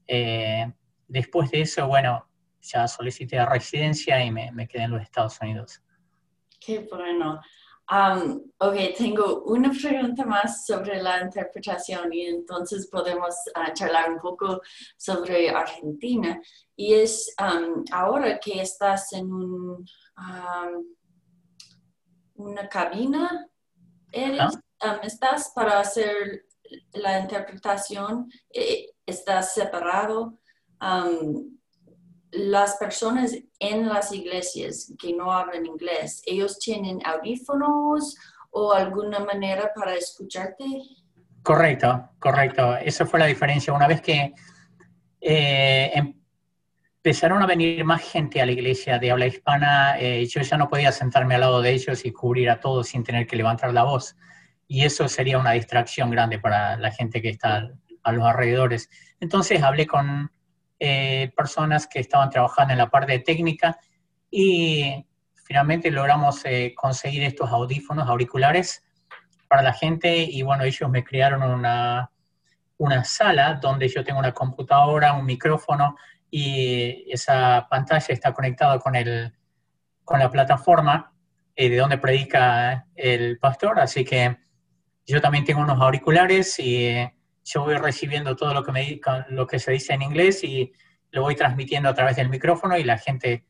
eh, 0.08 0.72
después 1.08 1.52
de 1.52 1.62
eso, 1.62 1.88
bueno, 1.88 2.30
ya 2.62 2.88
solicité 2.88 3.36
la 3.38 3.48
residencia 3.48 4.24
y 4.24 4.32
me, 4.32 4.52
me 4.52 4.68
quedé 4.68 4.84
en 4.84 4.92
los 4.92 5.02
Estados 5.02 5.40
Unidos. 5.42 5.82
Qué 6.60 6.80
bueno. 6.80 7.42
Um, 7.92 8.50
ok, 8.60 8.96
tengo 8.98 9.44
una 9.44 9.70
pregunta 9.70 10.26
más 10.26 10.66
sobre 10.66 11.02
la 11.02 11.22
interpretación 11.22 12.14
y 12.14 12.22
entonces 12.28 12.88
podemos 12.88 13.36
uh, 13.56 13.74
charlar 13.74 14.12
un 14.12 14.20
poco 14.20 14.62
sobre 14.98 15.50
Argentina. 15.50 16.42
Y 16.76 16.94
es 16.94 17.36
um, 17.40 17.84
ahora 17.92 18.40
que 18.40 18.62
estás 18.62 19.12
en 19.14 19.32
un, 19.32 19.86
um, 20.18 20.86
una 22.36 22.70
cabina, 22.70 23.48
eres, 24.12 24.58
estás 25.04 25.52
para 25.54 25.80
hacer 25.80 26.46
la 26.94 27.20
interpretación, 27.20 28.32
eh, 28.50 28.92
estás 29.06 29.54
separado 29.54 30.40
las 32.34 32.78
personas 32.78 33.36
en 33.60 33.88
las 33.88 34.12
iglesias 34.12 34.92
que 35.00 35.14
no 35.14 35.32
hablan 35.32 35.66
inglés, 35.66 36.22
¿ellos 36.26 36.58
tienen 36.58 37.00
audífonos 37.06 38.16
o 38.50 38.74
alguna 38.74 39.20
manera 39.20 39.72
para 39.76 39.94
escucharte? 39.96 40.66
Correcto, 41.44 42.10
correcto. 42.20 42.76
Esa 42.78 43.06
fue 43.06 43.20
la 43.20 43.28
diferencia. 43.28 43.72
Una 43.72 43.88
vez 43.88 44.02
que 44.02 44.34
eh, 45.22 46.14
empezaron 47.06 47.44
a 47.44 47.46
venir 47.46 47.86
más 47.86 48.02
gente 48.02 48.42
a 48.42 48.46
la 48.46 48.52
iglesia 48.52 48.98
de 48.98 49.12
habla 49.12 49.28
hispana, 49.28 50.00
eh, 50.00 50.26
yo 50.26 50.42
ya 50.42 50.58
no 50.58 50.68
podía 50.68 50.92
sentarme 50.92 51.36
al 51.36 51.42
lado 51.42 51.62
de 51.62 51.72
ellos 51.72 52.04
y 52.04 52.12
cubrir 52.12 52.50
a 52.50 52.60
todos 52.60 52.88
sin 52.88 53.04
tener 53.04 53.28
que 53.28 53.36
levantar 53.36 53.74
la 53.74 53.84
voz. 53.84 54.16
Y 54.68 54.86
eso 54.86 55.08
sería 55.08 55.38
una 55.38 55.52
distracción 55.52 56.10
grande 56.10 56.40
para 56.40 56.78
la 56.78 56.90
gente 56.90 57.22
que 57.22 57.30
está 57.30 57.70
a 58.02 58.12
los 58.12 58.26
alrededores. 58.26 58.90
Entonces 59.20 59.62
hablé 59.62 59.86
con 59.86 60.32
eh, 60.86 61.32
personas 61.34 61.88
que 61.88 62.02
estaban 62.02 62.30
trabajando 62.30 62.74
en 62.74 62.78
la 62.78 62.90
parte 62.90 63.18
técnica 63.20 63.80
y 64.30 65.08
finalmente 65.46 65.90
logramos 65.90 66.44
eh, 66.44 66.74
conseguir 66.76 67.24
estos 67.24 67.50
audífonos 67.50 68.10
auriculares 68.10 68.84
para 69.48 69.62
la 69.62 69.72
gente 69.72 70.14
y 70.18 70.42
bueno, 70.42 70.66
ellos 70.66 70.90
me 70.90 71.06
crearon 71.06 71.42
una, 71.42 72.12
una 72.80 73.06
sala 73.06 73.54
donde 73.62 73.88
yo 73.88 74.04
tengo 74.04 74.20
una 74.20 74.34
computadora, 74.34 75.14
un 75.14 75.26
micrófono 75.26 75.96
y 76.30 77.10
esa 77.10 77.66
pantalla 77.70 78.14
está 78.14 78.34
conectada 78.34 78.78
con, 78.80 78.94
con 80.04 80.20
la 80.20 80.30
plataforma 80.30 81.14
eh, 81.56 81.70
de 81.70 81.78
donde 81.78 81.98
predica 81.98 82.88
el 82.94 83.40
pastor, 83.40 83.80
así 83.80 84.04
que 84.04 84.36
yo 85.06 85.22
también 85.22 85.46
tengo 85.46 85.62
unos 85.62 85.80
auriculares 85.80 86.60
y 86.60 87.10
yo 87.44 87.64
voy 87.64 87.76
recibiendo 87.76 88.36
todo 88.36 88.54
lo 88.54 88.64
que, 88.64 88.72
me, 88.72 89.00
lo 89.30 89.48
que 89.48 89.60
se 89.60 89.72
dice 89.72 89.94
en 89.94 90.02
inglés 90.02 90.44
y 90.44 90.72
lo 91.12 91.22
voy 91.22 91.36
transmitiendo 91.36 91.90
a 91.90 91.94
través 91.94 92.16
del 92.16 92.30
micrófono 92.30 92.78
y 92.78 92.84
la 92.84 92.98
gente 92.98 93.46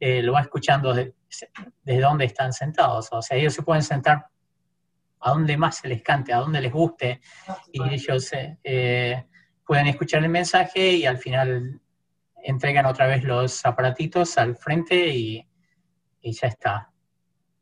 eh, 0.00 0.22
lo 0.22 0.32
va 0.32 0.40
escuchando 0.40 0.92
desde 0.92 2.00
donde 2.00 2.24
están 2.24 2.52
sentados. 2.52 3.08
O 3.12 3.22
sea, 3.22 3.36
ellos 3.36 3.54
se 3.54 3.62
pueden 3.62 3.82
sentar 3.82 4.26
a 5.20 5.30
donde 5.30 5.56
más 5.56 5.76
se 5.76 5.88
les 5.88 6.02
cante, 6.02 6.32
a 6.32 6.38
donde 6.38 6.60
les 6.60 6.72
guste, 6.72 7.20
y 7.72 7.82
ellos 7.88 8.32
eh, 8.32 8.58
eh, 8.62 9.24
pueden 9.66 9.86
escuchar 9.86 10.22
el 10.22 10.28
mensaje 10.28 10.92
y 10.92 11.06
al 11.06 11.16
final 11.18 11.80
entregan 12.42 12.84
otra 12.84 13.06
vez 13.06 13.24
los 13.24 13.64
aparatitos 13.64 14.36
al 14.36 14.56
frente 14.56 15.08
y, 15.08 15.48
y 16.20 16.32
ya 16.32 16.48
está, 16.48 16.90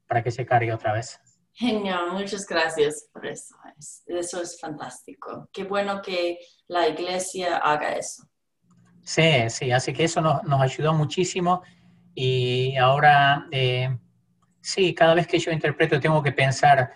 para 0.09 0.23
que 0.23 0.33
se 0.33 0.45
cargue 0.45 0.73
otra 0.73 0.93
vez. 0.93 1.21
Genial, 1.63 2.11
muchas 2.11 2.45
gracias 2.45 3.09
por 3.13 3.25
eso. 3.25 3.55
Eso 4.07 4.43
es 4.43 4.59
fantástico. 4.61 5.49
Qué 5.53 5.63
bueno 5.63 6.03
que 6.03 6.39
la 6.67 6.89
iglesia 6.89 7.59
haga 7.59 7.91
eso. 7.91 8.25
Sí, 9.05 9.49
sí, 9.49 9.71
así 9.71 9.93
que 9.93 10.03
eso 10.03 10.21
nos, 10.21 10.43
nos 10.43 10.61
ayudó 10.61 10.93
muchísimo 10.93 11.63
y 12.17 12.77
ahora, 12.77 13.47
eh, 13.53 13.97
sí, 14.61 14.93
cada 14.93 15.15
vez 15.15 15.29
que 15.29 15.39
yo 15.39 15.53
interpreto 15.53 16.01
tengo 16.01 16.21
que 16.21 16.33
pensar 16.33 16.95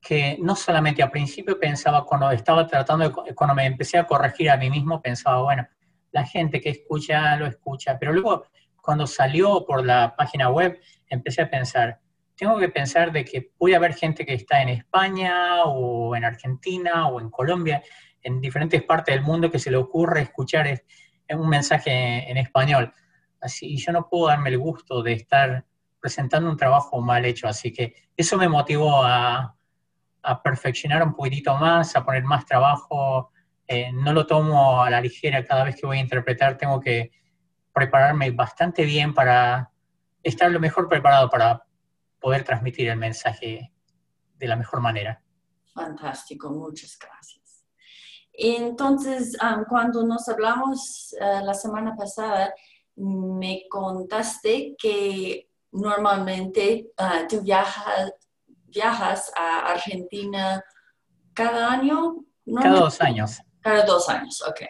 que 0.00 0.36
no 0.40 0.56
solamente 0.56 1.04
al 1.04 1.12
principio 1.12 1.60
pensaba 1.60 2.04
cuando 2.04 2.32
estaba 2.32 2.66
tratando, 2.66 3.08
de, 3.08 3.34
cuando 3.36 3.54
me 3.54 3.66
empecé 3.66 3.96
a 3.96 4.08
corregir 4.08 4.50
a 4.50 4.56
mí 4.56 4.70
mismo, 4.70 5.00
pensaba, 5.00 5.40
bueno, 5.42 5.68
la 6.10 6.26
gente 6.26 6.60
que 6.60 6.70
escucha 6.70 7.36
lo 7.36 7.46
escucha, 7.46 7.96
pero 7.96 8.12
luego 8.12 8.46
cuando 8.82 9.06
salió 9.06 9.64
por 9.64 9.86
la 9.86 10.16
página 10.16 10.50
web 10.50 10.80
empecé 11.06 11.42
a 11.42 11.50
pensar, 11.50 12.00
tengo 12.40 12.58
que 12.58 12.70
pensar 12.70 13.12
de 13.12 13.22
que 13.22 13.42
puede 13.42 13.76
haber 13.76 13.92
gente 13.92 14.24
que 14.24 14.32
está 14.32 14.62
en 14.62 14.70
España 14.70 15.64
o 15.64 16.16
en 16.16 16.24
Argentina 16.24 17.06
o 17.06 17.20
en 17.20 17.28
Colombia, 17.28 17.82
en 18.22 18.40
diferentes 18.40 18.82
partes 18.82 19.14
del 19.14 19.22
mundo 19.22 19.50
que 19.50 19.58
se 19.58 19.70
le 19.70 19.76
ocurre 19.76 20.22
escuchar 20.22 20.82
un 21.28 21.48
mensaje 21.50 22.30
en 22.30 22.38
español. 22.38 22.94
Así, 23.42 23.74
y 23.74 23.76
yo 23.76 23.92
no 23.92 24.08
puedo 24.08 24.28
darme 24.28 24.48
el 24.48 24.56
gusto 24.56 25.02
de 25.02 25.12
estar 25.12 25.66
presentando 26.00 26.48
un 26.48 26.56
trabajo 26.56 27.02
mal 27.02 27.26
hecho, 27.26 27.46
así 27.46 27.74
que 27.74 27.94
eso 28.16 28.38
me 28.38 28.48
motivó 28.48 29.04
a, 29.04 29.54
a 30.22 30.42
perfeccionar 30.42 31.02
un 31.02 31.12
poquitito 31.12 31.54
más, 31.56 31.94
a 31.94 32.02
poner 32.02 32.24
más 32.24 32.46
trabajo. 32.46 33.32
Eh, 33.68 33.92
no 33.92 34.14
lo 34.14 34.26
tomo 34.26 34.82
a 34.82 34.88
la 34.88 35.02
ligera 35.02 35.44
cada 35.44 35.64
vez 35.64 35.76
que 35.76 35.86
voy 35.86 35.98
a 35.98 36.00
interpretar, 36.00 36.56
tengo 36.56 36.80
que 36.80 37.10
prepararme 37.74 38.30
bastante 38.30 38.86
bien 38.86 39.12
para 39.12 39.72
estar 40.22 40.50
lo 40.50 40.58
mejor 40.58 40.88
preparado 40.88 41.28
para 41.28 41.64
poder 42.20 42.44
transmitir 42.44 42.88
el 42.88 42.96
mensaje 42.96 43.72
de 44.36 44.48
la 44.48 44.56
mejor 44.56 44.80
manera. 44.80 45.22
Fantástico, 45.74 46.50
muchas 46.50 46.98
gracias. 46.98 47.40
Entonces, 48.32 49.36
cuando 49.68 50.04
nos 50.06 50.28
hablamos 50.28 51.14
eh, 51.20 51.40
la 51.42 51.54
semana 51.54 51.94
pasada, 51.96 52.54
me 52.96 53.64
contaste 53.68 54.74
que 54.78 55.48
normalmente 55.72 56.90
ah, 56.96 57.22
tú 57.28 57.42
viajas, 57.42 58.12
viajas 58.66 59.32
a 59.36 59.72
Argentina 59.72 60.62
cada 61.34 61.72
año. 61.72 62.24
Cada 62.62 62.80
dos 62.80 63.00
años. 63.00 63.40
Cada 63.60 63.84
dos 63.84 64.08
años, 64.08 64.42
ok. 64.46 64.60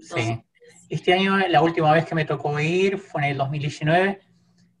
sí. 0.00 0.42
Este 0.88 1.12
año, 1.12 1.36
la 1.48 1.62
última 1.62 1.92
vez 1.92 2.06
que 2.06 2.14
me 2.14 2.24
tocó 2.24 2.60
ir 2.60 2.98
fue 2.98 3.22
en 3.22 3.30
el 3.32 3.38
2019 3.38 4.20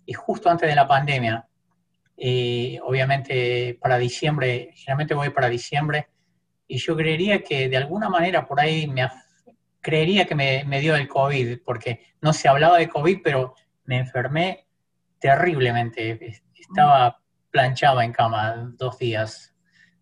y 0.06 0.12
justo 0.12 0.48
antes 0.48 0.68
de 0.68 0.76
la 0.76 0.86
pandemia. 0.86 1.48
Y 2.16 2.78
obviamente 2.82 3.78
para 3.80 3.98
diciembre, 3.98 4.70
generalmente 4.74 5.14
voy 5.14 5.30
para 5.30 5.48
diciembre, 5.48 6.08
y 6.68 6.78
yo 6.78 6.96
creería 6.96 7.42
que 7.42 7.68
de 7.68 7.76
alguna 7.76 8.08
manera 8.08 8.46
por 8.46 8.58
ahí 8.58 8.86
me 8.86 9.08
creería 9.80 10.26
que 10.26 10.34
me, 10.34 10.64
me, 10.64 10.80
dio 10.80 10.96
el 10.96 11.06
COVID, 11.06 11.60
porque 11.64 12.00
no 12.20 12.32
se 12.32 12.48
hablaba 12.48 12.78
de 12.78 12.88
COVID, 12.88 13.18
pero 13.22 13.54
me 13.84 13.98
enfermé 13.98 14.66
terriblemente. 15.20 16.42
Estaba 16.54 17.20
planchado 17.50 18.00
en 18.00 18.12
cama 18.12 18.72
dos 18.76 18.98
días 18.98 19.54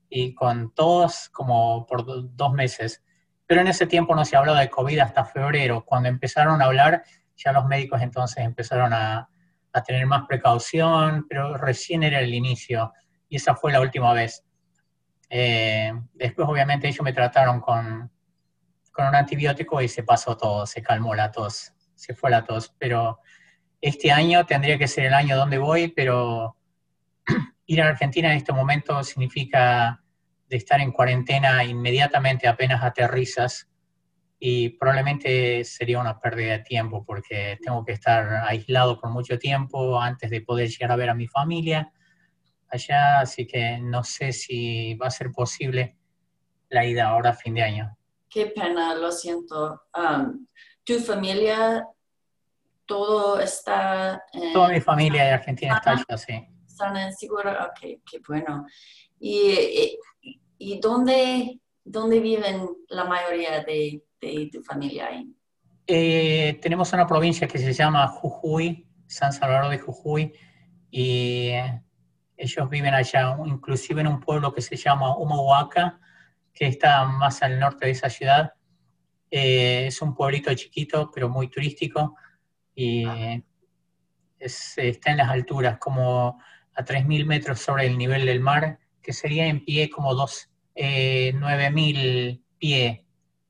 y 0.09 0.35
con 0.35 0.75
tos 0.75 1.29
como 1.31 1.87
por 1.87 2.05
dos 2.35 2.53
meses. 2.53 3.03
Pero 3.47 3.61
en 3.61 3.69
ese 3.69 3.87
tiempo 3.87 4.15
no 4.15 4.25
se 4.25 4.37
hablaba 4.37 4.61
de 4.61 4.71
COVID 4.71 4.99
hasta 5.01 5.25
febrero. 5.25 5.85
Cuando 5.85 6.09
empezaron 6.09 6.63
a 6.63 6.65
hablar, 6.65 7.05
ya 7.37 7.53
los 7.53 7.67
médicos 7.67 8.01
entonces 8.01 8.45
empezaron 8.45 8.93
a, 8.93 9.29
a 9.75 9.83
tener 9.83 10.07
más 10.07 10.25
precaución, 10.27 11.27
pero 11.29 11.57
recién 11.57 12.05
era 12.05 12.21
el 12.21 12.33
inicio 12.33 12.93
y 13.29 13.37
esa 13.37 13.57
fue 13.57 13.73
la 13.73 13.81
última 13.81 14.13
vez. 14.13 14.45
Eh, 15.29 15.93
después, 16.15 16.49
obviamente, 16.49 16.87
ellos 16.87 17.03
me 17.03 17.13
trataron 17.13 17.61
con, 17.61 18.11
con 18.93 19.09
un 19.09 19.15
antibiótico 19.17 19.83
y 19.83 19.89
se 19.89 20.05
pasó 20.05 20.37
todo, 20.37 20.65
se 20.65 20.81
calmó 20.81 21.15
la 21.15 21.33
tos, 21.33 21.73
se 21.97 22.15
fue 22.15 22.31
la 22.31 22.45
tos. 22.45 22.73
Pero 22.79 23.19
este 23.81 24.13
año 24.13 24.47
tendría 24.47 24.79
que 24.79 24.87
ser 24.87 25.07
el 25.07 25.15
año 25.15 25.37
donde 25.37 25.59
voy, 25.59 25.89
pero 25.89 26.57
ir 27.67 27.83
a 27.83 27.89
Argentina 27.89 28.31
en 28.31 28.37
este 28.37 28.53
momento 28.53 29.03
significa 29.03 30.01
de 30.49 30.57
estar 30.57 30.81
en 30.81 30.93
cuarentena 30.93 31.65
inmediatamente 31.65 32.47
apenas 32.47 32.85
aterrizas 32.85 33.69
y 34.47 34.69
probablemente 34.69 35.65
sería 35.65 35.99
una 35.99 36.21
pérdida 36.21 36.53
de 36.53 36.65
tiempo 36.65 37.03
porque 37.03 37.59
tengo 37.63 37.83
que 37.83 37.93
estar 37.93 38.45
aislado 38.47 39.01
por 39.01 39.09
mucho 39.09 39.39
tiempo 39.39 39.99
antes 39.99 40.29
de 40.29 40.43
poder 40.43 40.69
llegar 40.69 40.93
a 40.93 40.97
ver 40.97 41.09
a 41.09 41.15
mi 41.15 41.27
familia 41.27 41.91
allá, 42.69 43.21
así 43.21 43.47
que 43.47 43.79
no 43.79 44.05
sé 44.05 44.35
si 44.35 44.97
va 44.97 45.07
a 45.07 45.11
ser 45.11 45.33
posible 45.33 45.97
la 46.69 46.85
ida 46.85 47.09
ahora 47.09 47.31
a 47.31 47.35
fin 47.35 47.55
de 47.55 47.63
año. 47.63 47.97
Qué 48.29 48.49
pena, 48.49 48.95
lo 48.95 49.11
siento. 49.13 49.81
Um, 49.97 50.47
¿Tu 50.85 50.99
familia, 51.01 51.89
todo 52.85 53.41
está... 53.41 54.23
Toda 54.53 54.69
mi 54.69 54.81
familia 54.83 55.25
de 55.25 55.31
Argentina 55.31 55.77
está 55.77 55.93
allá, 55.93 56.19
sí. 56.19 56.47
¿Están 56.67 56.99
en 56.99 57.15
seguro? 57.15 57.51
Ok, 57.51 57.81
qué 57.81 58.21
bueno. 58.29 58.67
¿Y, 59.19 59.99
y, 60.59 60.79
dónde, 60.81 61.61
dónde 61.85 62.21
viven 62.21 62.69
la 62.89 63.05
mayoría 63.05 63.63
de, 63.63 64.03
de 64.21 64.51
tu 64.53 64.63
familia 64.63 65.07
ahí? 65.07 65.35
Eh, 65.87 66.59
tenemos 66.63 66.93
una 66.95 67.07
provincia 67.07 67.47
que 67.47 67.59
se 67.59 67.73
llama 67.73 68.09
Jujuy, 68.09 68.89
San 69.07 69.33
Salvador 69.33 69.71
de 69.71 69.79
Jujuy, 69.79 70.33
y 70.91 71.51
ellos 72.37 72.71
viven 72.71 72.95
allá, 72.95 73.37
inclusive 73.45 74.01
en 74.01 74.07
un 74.07 74.21
pueblo 74.21 74.53
que 74.53 74.63
se 74.63 74.77
llama 74.77 75.17
Humahuaca, 75.17 76.01
que 76.55 76.67
está 76.67 77.05
más 77.05 77.43
al 77.43 77.61
norte 77.61 77.87
de 77.87 77.93
esa 77.93 78.09
ciudad. 78.09 78.55
Eh, 79.31 79.87
es 79.89 80.01
un 80.01 80.15
pueblito 80.15 80.55
chiquito, 80.55 81.11
pero 81.13 81.29
muy 81.29 81.49
turístico, 81.49 82.17
y 82.75 83.05
está 84.39 85.11
en 85.11 85.17
las 85.19 85.29
alturas, 85.29 85.79
como 85.79 86.41
a 86.75 86.85
3.000 86.85 87.27
metros 87.27 87.61
sobre 87.61 87.87
el 87.87 87.99
nivel 87.99 88.25
del 88.27 88.41
mar, 88.41 88.79
que 89.03 89.13
sería 89.13 89.47
en 89.47 89.65
pie 89.65 89.91
como 89.91 90.15
dos, 90.15 90.51
eh, 90.75 91.33
9.000 91.35 92.43
pies 92.59 93.01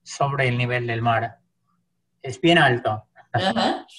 sobre 0.02 0.48
el 0.48 0.58
nivel 0.58 0.86
del 0.86 1.02
mar. 1.02 1.38
Es 2.22 2.40
bien 2.40 2.58
alto. 2.58 3.08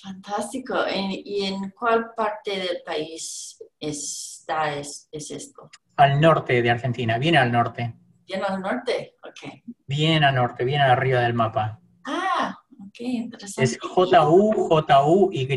fantástico. 0.01 0.75
¿Y 0.89 1.45
en 1.45 1.71
cuál 1.71 2.13
parte 2.15 2.51
del 2.51 2.81
país 2.85 3.61
está 3.79 4.75
es, 4.75 5.09
esto? 5.11 5.69
Al 5.97 6.21
norte 6.21 6.61
de 6.61 6.69
Argentina, 6.69 7.17
bien 7.17 7.37
al 7.37 7.51
norte. 7.51 7.95
Bien 8.27 8.43
al 8.43 8.61
norte, 8.61 9.15
ok. 9.23 9.63
Bien 9.85 10.23
al 10.23 10.35
norte, 10.35 10.65
bien 10.65 10.81
arriba 10.81 11.21
del 11.21 11.33
mapa. 11.33 11.79
Ah, 12.05 12.57
ok, 12.87 12.99
interesante. 12.99 13.63
Es 13.63 13.77
J-U-J-U-Y, 13.79 15.47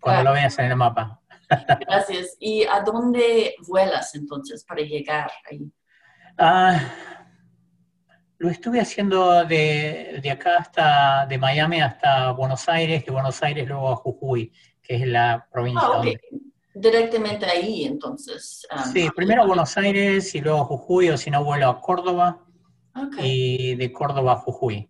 cuando 0.00 0.24
lo 0.24 0.32
veas 0.32 0.58
en 0.58 0.66
el 0.66 0.76
mapa. 0.76 1.20
Gracias. 1.80 2.36
¿Y 2.38 2.64
a 2.64 2.80
dónde 2.80 3.54
vuelas 3.66 4.14
entonces 4.14 4.64
para 4.64 4.82
llegar 4.82 5.30
ahí? 5.50 5.70
Ah, 6.38 6.80
lo 8.38 8.50
estuve 8.50 8.80
haciendo 8.80 9.44
de, 9.44 10.22
acá 10.30 10.58
hasta, 10.58 11.26
de 11.26 11.38
Miami 11.38 11.80
hasta 11.80 12.32
Buenos 12.32 12.68
Aires, 12.68 13.04
de 13.04 13.12
Buenos 13.12 13.42
Aires 13.42 13.66
luego 13.66 13.90
a 13.90 13.96
Jujuy, 13.96 14.52
que 14.82 14.96
es 14.96 15.06
la 15.06 15.46
provincia. 15.50 15.88
Ah, 15.92 16.02
Directamente 16.74 17.46
ahí, 17.46 17.84
entonces. 17.84 18.66
Um, 18.70 18.92
sí, 18.92 19.08
primero 19.14 19.42
a 19.42 19.46
Buenos 19.46 19.76
Aires 19.76 20.34
y 20.34 20.40
luego 20.40 20.62
a 20.62 20.64
Jujuy, 20.64 21.10
o 21.10 21.16
si 21.16 21.30
no 21.30 21.44
vuelo 21.44 21.68
a 21.68 21.80
Córdoba. 21.80 22.40
Y 23.18 23.74
de 23.74 23.92
Córdoba 23.92 24.32
a 24.32 24.36
Jujuy. 24.36 24.88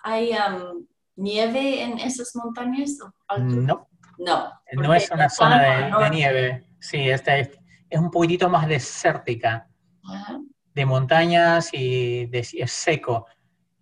¿Hay 0.00 0.30
um, 0.32 0.86
nieve 1.16 1.82
en 1.82 1.98
esas 1.98 2.34
montañas? 2.34 2.98
No. 3.38 3.88
No. 4.18 4.52
No 4.72 4.94
es 4.94 5.10
una 5.10 5.28
zona 5.28 5.98
de, 5.98 6.10
nieve. 6.10 6.68
Sí, 6.80 7.08
esta 7.08 7.36
es, 7.36 7.50
es 7.90 8.00
un 8.00 8.10
poquitito 8.10 8.48
más 8.48 8.66
desértica. 8.66 9.68
Ajá 10.04 10.40
de 10.78 10.86
montañas 10.86 11.70
y 11.72 12.26
de, 12.26 12.38
es 12.38 12.72
seco. 12.72 13.26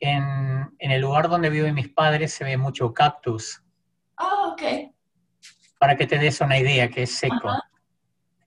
En, 0.00 0.74
el 0.78 1.00
lugar 1.00 1.28
donde 1.28 1.50
viven 1.50 1.74
mis 1.74 1.88
padres 1.88 2.32
se 2.32 2.44
ve 2.44 2.56
mucho 2.56 2.92
cactus. 2.94 3.62
Ah, 4.16 4.48
ok. 4.52 4.62
Para 5.78 5.94
que 5.96 6.06
te 6.06 6.18
des 6.18 6.40
una 6.40 6.58
idea 6.58 6.88
que 6.88 7.02
es 7.02 7.14
seco. 7.14 7.50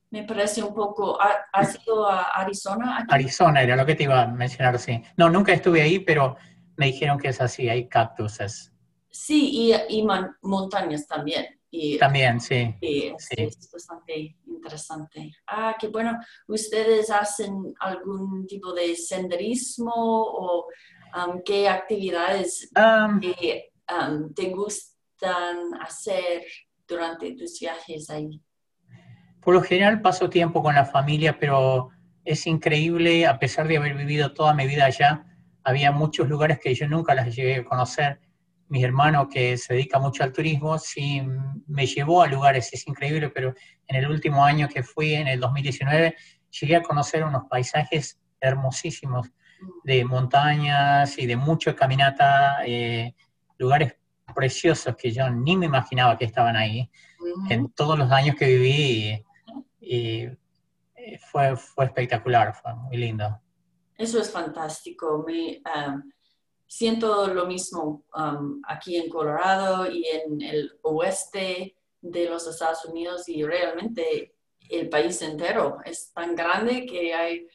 Me 0.10 0.24
parece 0.24 0.64
un 0.64 0.74
poco... 0.74 1.20
¿Has 1.54 1.78
ido 1.86 2.10
a 2.10 2.24
Arizona? 2.24 3.06
Arizona 3.08 3.62
era 3.62 3.76
lo 3.76 3.86
que 3.86 3.94
te 3.94 4.04
iba 4.04 4.24
a 4.24 4.28
mencionar, 4.28 4.80
sí. 4.80 5.04
No, 5.16 5.30
nunca 5.30 5.54
estuve 5.54 5.84
ahí, 5.84 6.00
pero 6.00 6.36
me 6.76 6.88
dijeron 6.88 7.20
que 7.20 7.28
es 7.28 7.40
así, 7.40 7.70
hay 7.70 7.88
cactuses. 7.88 8.74
Sí, 9.12 9.72
y, 9.90 10.08
montañas 10.42 11.08
también. 11.08 11.59
También, 12.00 12.40
sí. 12.40 12.76
Es, 12.82 13.70
bastante 13.72 14.36
interesante. 14.46 15.32
Ah, 15.48 15.76
qué 15.80 15.88
bueno. 15.88 16.18
¿Ustedes 16.48 17.12
hacen 17.12 17.74
algún 17.80 18.48
tipo 18.48 18.74
de 18.74 18.96
senderismo 18.96 19.94
o 19.94 20.68
um, 21.16 21.42
qué 21.46 21.70
actividades 21.70 22.72
um, 22.76 23.18
um, 23.18 24.34
te 24.34 24.50
gustan 24.50 25.76
hacer 25.80 26.44
durante 26.88 27.36
tus 27.36 27.60
viajes 27.60 28.10
ahí? 28.10 28.42
Por 29.42 29.54
lo 29.54 29.62
general 29.62 30.02
paso 30.02 30.30
tiempo 30.30 30.64
con 30.64 30.74
la 30.74 30.86
familia, 30.86 31.38
pero 31.40 31.90
es 32.26 32.48
increíble, 32.48 33.28
a 33.28 33.38
pesar 33.38 33.68
de 33.68 33.78
haber 33.78 33.96
vivido 33.96 34.34
toda 34.34 34.54
mi 34.54 34.66
vida 34.68 34.86
allá, 34.86 35.26
había 35.64 35.92
muchos 35.92 36.28
lugares 36.28 36.60
que 36.60 36.74
yo 36.74 36.88
nunca 36.88 37.14
las 37.14 37.36
llegué 37.36 37.58
a 37.58 37.66
conocer 37.66 38.20
mi 38.70 38.84
hermano 38.84 39.28
que 39.28 39.58
se 39.58 39.74
dedica 39.74 40.00
mucho 40.00 40.24
al 40.24 40.32
turismo, 40.32 40.78
sí 40.78 41.22
me 41.68 41.86
llevó 41.86 42.22
a 42.22 42.28
lugares, 42.28 42.70
es 42.72 42.88
increíble, 42.88 43.30
pero 43.30 43.54
en 43.88 43.96
el 43.96 44.10
último 44.10 44.46
año 44.46 44.70
que 44.70 44.84
fui, 44.84 45.16
en 45.16 45.28
el 45.28 45.40
2019, 45.40 46.16
llegué 46.62 46.76
a 46.76 46.84
conocer 46.84 47.24
unos 47.24 47.44
paisajes 47.50 48.20
hermosísimos 48.40 49.28
de 49.84 50.06
montañas 50.06 51.18
y 51.18 51.26
de 51.26 51.36
mucha 51.36 51.76
caminata, 51.76 52.60
eh, 52.66 53.16
lugares 53.58 53.96
preciosos 54.34 54.96
que 54.96 55.12
yo 55.12 55.30
ni 55.30 55.58
me 55.58 55.66
imaginaba 55.66 56.18
que 56.18 56.26
estaban 56.26 56.56
ahí 56.56 56.90
en 57.50 57.70
todos 57.72 57.98
los 57.98 58.12
años 58.12 58.36
que 58.36 58.46
viví 58.46 59.26
y, 59.82 60.28
eh, 60.96 61.20
fue, 61.32 61.58
fue 61.58 61.86
espectacular, 61.86 62.54
fue 62.54 62.74
muy 62.76 62.98
lindo. 62.98 63.42
Eso 63.98 64.22
es 64.22 64.32
fantástico. 64.32 65.26
Me, 65.28 65.62
um, 65.76 66.04
siento 66.70 67.28
lo 67.34 67.48
mismo 67.48 68.06
um, 68.16 68.62
aquí 68.68 68.96
en 68.96 69.10
Colorado 69.10 69.92
y 69.92 70.06
en 70.06 70.40
el 70.40 70.72
oeste 70.84 71.76
de 72.00 72.30
los 72.30 72.48
Estados 72.48 72.86
Unidos 72.86 73.28
y 73.28 73.44
realmente 73.44 74.36
el 74.70 74.88
país 74.88 75.20
entero 75.24 75.80
es 75.84 76.14
tan 76.14 76.36
grande 76.36 76.86
que 76.86 77.12
hay 77.14 77.48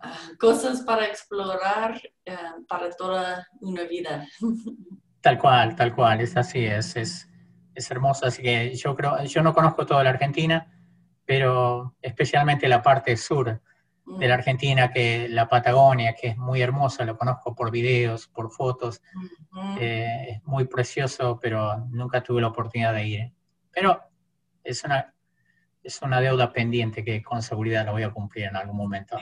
ah, 0.00 0.30
cosas 0.38 0.82
para 0.82 1.06
explorar 1.06 2.00
ah, 2.28 2.54
para 2.68 2.90
toda 2.90 3.48
una 3.60 3.82
vida. 3.82 4.26
Tal 5.20 5.36
cual, 5.36 5.74
tal 5.74 5.96
cual, 5.96 6.20
es 6.20 6.36
así, 6.36 6.64
es, 6.64 6.94
es, 6.94 7.28
es 7.74 7.90
hermoso. 7.90 8.24
Así 8.24 8.40
que 8.40 8.72
yo 8.76 8.94
creo, 8.94 9.24
yo 9.24 9.42
no 9.42 9.52
conozco 9.52 9.84
toda 9.84 10.04
la 10.04 10.10
Argentina, 10.10 10.72
pero 11.24 11.96
especialmente 12.00 12.68
la 12.68 12.80
parte 12.80 13.16
sur 13.16 13.60
de 14.16 14.28
la 14.28 14.34
Argentina, 14.34 14.90
que 14.90 15.28
la 15.28 15.48
Patagonia, 15.48 16.14
que 16.14 16.28
es 16.28 16.36
muy 16.36 16.62
hermosa, 16.62 17.04
lo 17.04 17.16
conozco 17.16 17.54
por 17.54 17.70
videos, 17.70 18.26
por 18.28 18.50
fotos, 18.50 19.02
eh, 19.78 20.26
es 20.30 20.44
muy 20.44 20.66
precioso, 20.66 21.38
pero 21.40 21.76
nunca 21.90 22.22
tuve 22.22 22.40
la 22.40 22.48
oportunidad 22.48 22.94
de 22.94 23.06
ir. 23.06 23.32
Pero 23.70 24.00
es 24.64 24.84
una, 24.84 25.14
es 25.82 26.00
una 26.02 26.20
deuda 26.20 26.52
pendiente 26.52 27.04
que 27.04 27.22
con 27.22 27.42
seguridad 27.42 27.84
lo 27.86 27.92
voy 27.92 28.02
a 28.02 28.10
cumplir 28.10 28.46
en 28.46 28.56
algún 28.56 28.76
momento. 28.76 29.18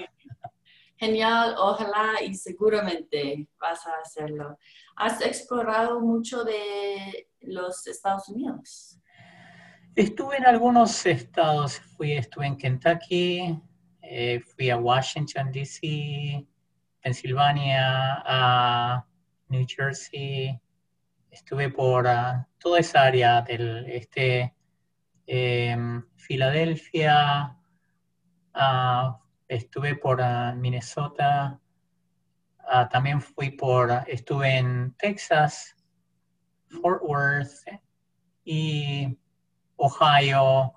Genial, 0.98 1.54
ojalá 1.58 2.22
y 2.22 2.34
seguramente 2.34 3.48
vas 3.60 3.86
a 3.86 4.00
hacerlo. 4.02 4.58
¿Has 4.96 5.20
explorado 5.20 6.00
mucho 6.00 6.42
de 6.42 7.28
los 7.40 7.86
Estados 7.86 8.28
Unidos? 8.28 8.98
Estuve 9.94 10.36
en 10.36 10.46
algunos 10.46 11.04
estados, 11.06 11.78
fui, 11.78 12.12
estuve 12.12 12.46
en 12.46 12.56
Kentucky, 12.56 13.60
eh, 14.08 14.40
fui 14.40 14.70
a 14.70 14.76
Washington, 14.76 15.50
D.C., 15.52 16.46
Pensilvania, 17.02 18.22
a 18.24 19.06
New 19.48 19.64
Jersey, 19.66 20.60
estuve 21.30 21.70
por 21.70 22.06
ah, 22.06 22.46
toda 22.58 22.80
esa 22.80 23.02
área 23.02 23.42
del 23.42 23.86
este, 23.86 24.54
em, 25.26 26.02
Filadelfia, 26.16 27.56
ah, 28.54 29.20
estuve 29.48 29.94
por 29.96 30.18
Minnesota, 30.56 31.60
también 32.90 33.20
fui 33.20 33.50
por, 33.50 34.02
estuve 34.08 34.56
en 34.56 34.92
Texas, 34.98 35.76
Fort 36.68 37.00
Worth 37.02 37.64
y 38.44 39.16
Ohio, 39.76 40.74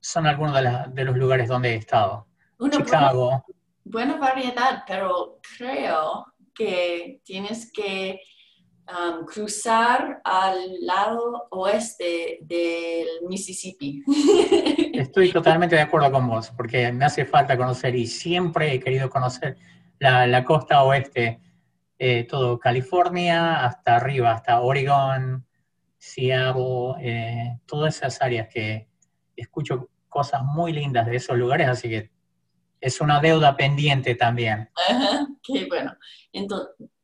son 0.00 0.26
algunos 0.26 0.56
de, 0.94 1.04
los 1.04 1.16
lugares 1.16 1.48
donde 1.48 1.74
he 1.74 1.76
estado. 1.76 2.26
Chicago. 2.70 3.44
Buena, 3.84 4.16
variedad, 4.16 4.84
pero 4.86 5.40
creo 5.56 6.26
que 6.54 7.20
tienes 7.24 7.72
que 7.72 8.20
um, 8.88 9.24
cruzar 9.24 10.20
al 10.24 10.80
lado 10.80 11.48
oeste 11.50 12.38
del 12.42 13.08
Mississippi. 13.28 14.02
Estoy 14.94 15.32
totalmente 15.32 15.76
de 15.76 15.82
acuerdo 15.82 16.12
con 16.12 16.28
vos, 16.28 16.50
porque 16.56 16.92
me 16.92 17.04
hace 17.04 17.24
falta 17.24 17.56
conocer 17.56 17.94
y 17.94 18.06
siempre 18.06 18.74
he 18.74 18.80
querido 18.80 19.08
conocer 19.08 19.56
la, 19.98 20.44
costa 20.44 20.82
oeste, 20.82 21.40
eh, 21.98 22.24
todo 22.24 22.58
California 22.58 23.64
hasta 23.64 23.96
arriba, 23.96 24.32
hasta 24.32 24.60
Oregon, 24.60 25.46
Seattle, 25.98 26.94
eh, 27.00 27.58
todas 27.66 27.96
esas 27.96 28.20
áreas 28.22 28.48
que 28.48 28.89
escucho 29.40 29.88
cosas 30.08 30.42
muy 30.42 30.72
lindas 30.72 31.06
de 31.06 31.16
esos 31.16 31.36
lugares, 31.36 31.68
así 31.68 31.88
que 31.88 32.10
es 32.80 33.00
una 33.00 33.20
deuda 33.20 33.56
pendiente 33.56 34.14
también. 34.14 34.70
qué 35.42 35.66
bueno. 35.66 35.94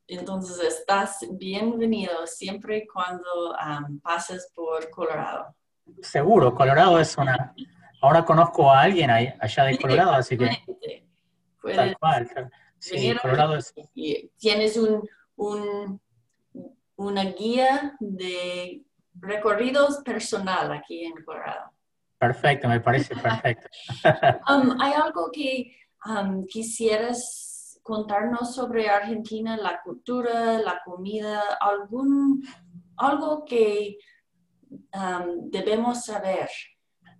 Entonces, 0.08 0.60
estás 0.60 1.26
bienvenido 1.32 2.26
siempre 2.26 2.86
cuando 2.92 3.54
pases 4.02 4.50
por 4.54 4.88
Colorado. 4.90 5.54
Seguro, 6.02 6.54
Colorado 6.54 6.98
es 6.98 7.16
una... 7.16 7.54
Ahora 8.02 8.24
conozco 8.24 8.70
a 8.70 8.82
alguien 8.82 9.10
allá 9.10 9.64
de 9.64 9.78
Colorado, 9.78 10.12
así 10.12 10.36
que... 10.36 11.04
Tal 11.74 11.96
cual. 11.98 12.50
Sí, 12.78 13.14
Colorado 13.20 13.56
es... 13.56 13.74
Tienes 14.38 14.76
un, 14.76 15.08
un, 15.36 16.00
una 16.96 17.24
guía 17.24 17.96
de 18.00 18.82
recorridos 19.14 19.98
personal 19.98 20.72
aquí 20.72 21.04
en 21.04 21.24
Colorado. 21.24 21.70
Perfecto, 22.18 22.68
me 22.68 22.80
parece 22.80 23.14
perfecto. 23.14 23.68
Um, 24.48 24.80
¿Hay 24.80 24.92
algo 24.92 25.30
que 25.32 25.76
um, 26.06 26.46
quisieras 26.46 27.78
contarnos 27.82 28.54
sobre 28.54 28.88
Argentina, 28.88 29.56
la 29.56 29.80
cultura, 29.82 30.58
la 30.58 30.80
comida, 30.84 31.42
algún, 31.60 32.42
algo 32.96 33.44
que 33.44 33.98
um, 34.94 35.50
debemos 35.50 36.04
saber? 36.04 36.48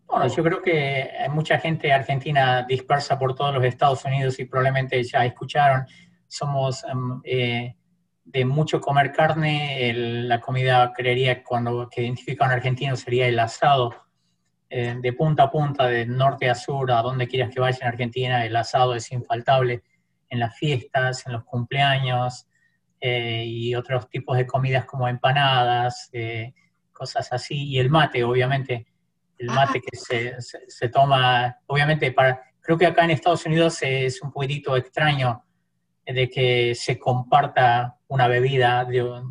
Bueno, 0.07 0.29
yo 0.29 0.43
creo 0.43 0.63
que 0.63 1.11
hay 1.19 1.29
mucha 1.29 1.59
gente 1.59 1.93
argentina 1.93 2.63
dispersa 2.63 3.19
por 3.19 3.35
todos 3.35 3.55
los 3.55 3.65
Estados 3.65 4.05
Unidos 4.05 4.39
y 4.39 4.45
probablemente 4.45 5.03
ya 5.03 5.25
escucharon, 5.27 5.85
somos 6.29 6.85
eh, 7.25 7.75
de 8.25 8.45
mucho 8.45 8.81
comer 8.81 9.13
carne, 9.13 9.93
la 9.95 10.41
comida 10.41 10.93
creería 10.93 11.43
cuando 11.43 11.89
que 11.89 12.03
identifica 12.03 12.45
a 12.45 12.49
un 12.49 12.55
argentino 12.55 12.97
sería 12.97 13.27
el 13.27 13.39
asado 13.39 14.06
eh, 14.69 14.97
de 15.01 15.13
punta 15.13 15.45
a 15.45 15.51
punta, 15.51 15.87
de 15.87 16.07
norte 16.07 16.51
a 16.51 16.55
sur, 16.55 16.91
a 16.91 17.03
donde 17.03 17.29
quieras 17.29 17.51
que 17.55 17.61
vaya 17.61 17.79
en 17.83 17.89
Argentina, 17.89 18.45
el 18.45 18.57
asado 18.57 18.95
es 18.95 19.13
infaltable 19.13 19.83
en 20.29 20.41
las 20.41 20.57
fiestas, 20.57 21.27
en 21.27 21.35
los 21.35 21.45
cumpleaños 21.45 22.49
eh, 23.01 23.45
y 23.47 23.75
otros 23.77 24.09
tipos 24.09 24.37
de 24.37 24.47
comidas 24.47 24.85
como 24.85 25.07
empanadas, 25.07 26.11
eh, 26.13 26.53
cosas 26.93 27.33
así. 27.33 27.69
Y 27.69 27.79
el 27.79 27.91
mate, 27.91 28.25
obviamente, 28.25 28.87
el 29.39 29.49
mate 29.49 29.81
que 29.81 29.97
se, 29.97 30.35
se, 30.41 30.89
toma, 30.89 31.59
obviamente, 31.67 32.11
para, 32.11 32.43
creo 32.61 32.77
que 32.77 32.87
acá 32.87 33.05
en 33.05 33.11
Estados 33.11 33.47
Unidos 33.47 33.79
es 33.83 34.21
un 34.21 34.33
poquitito 34.33 34.77
extraño 34.77 35.45
de 36.05 36.29
que 36.29 36.75
se 36.75 36.99
comparta 36.99 37.99
una 38.09 38.27
bebida, 38.27 38.85
de, 38.85 39.23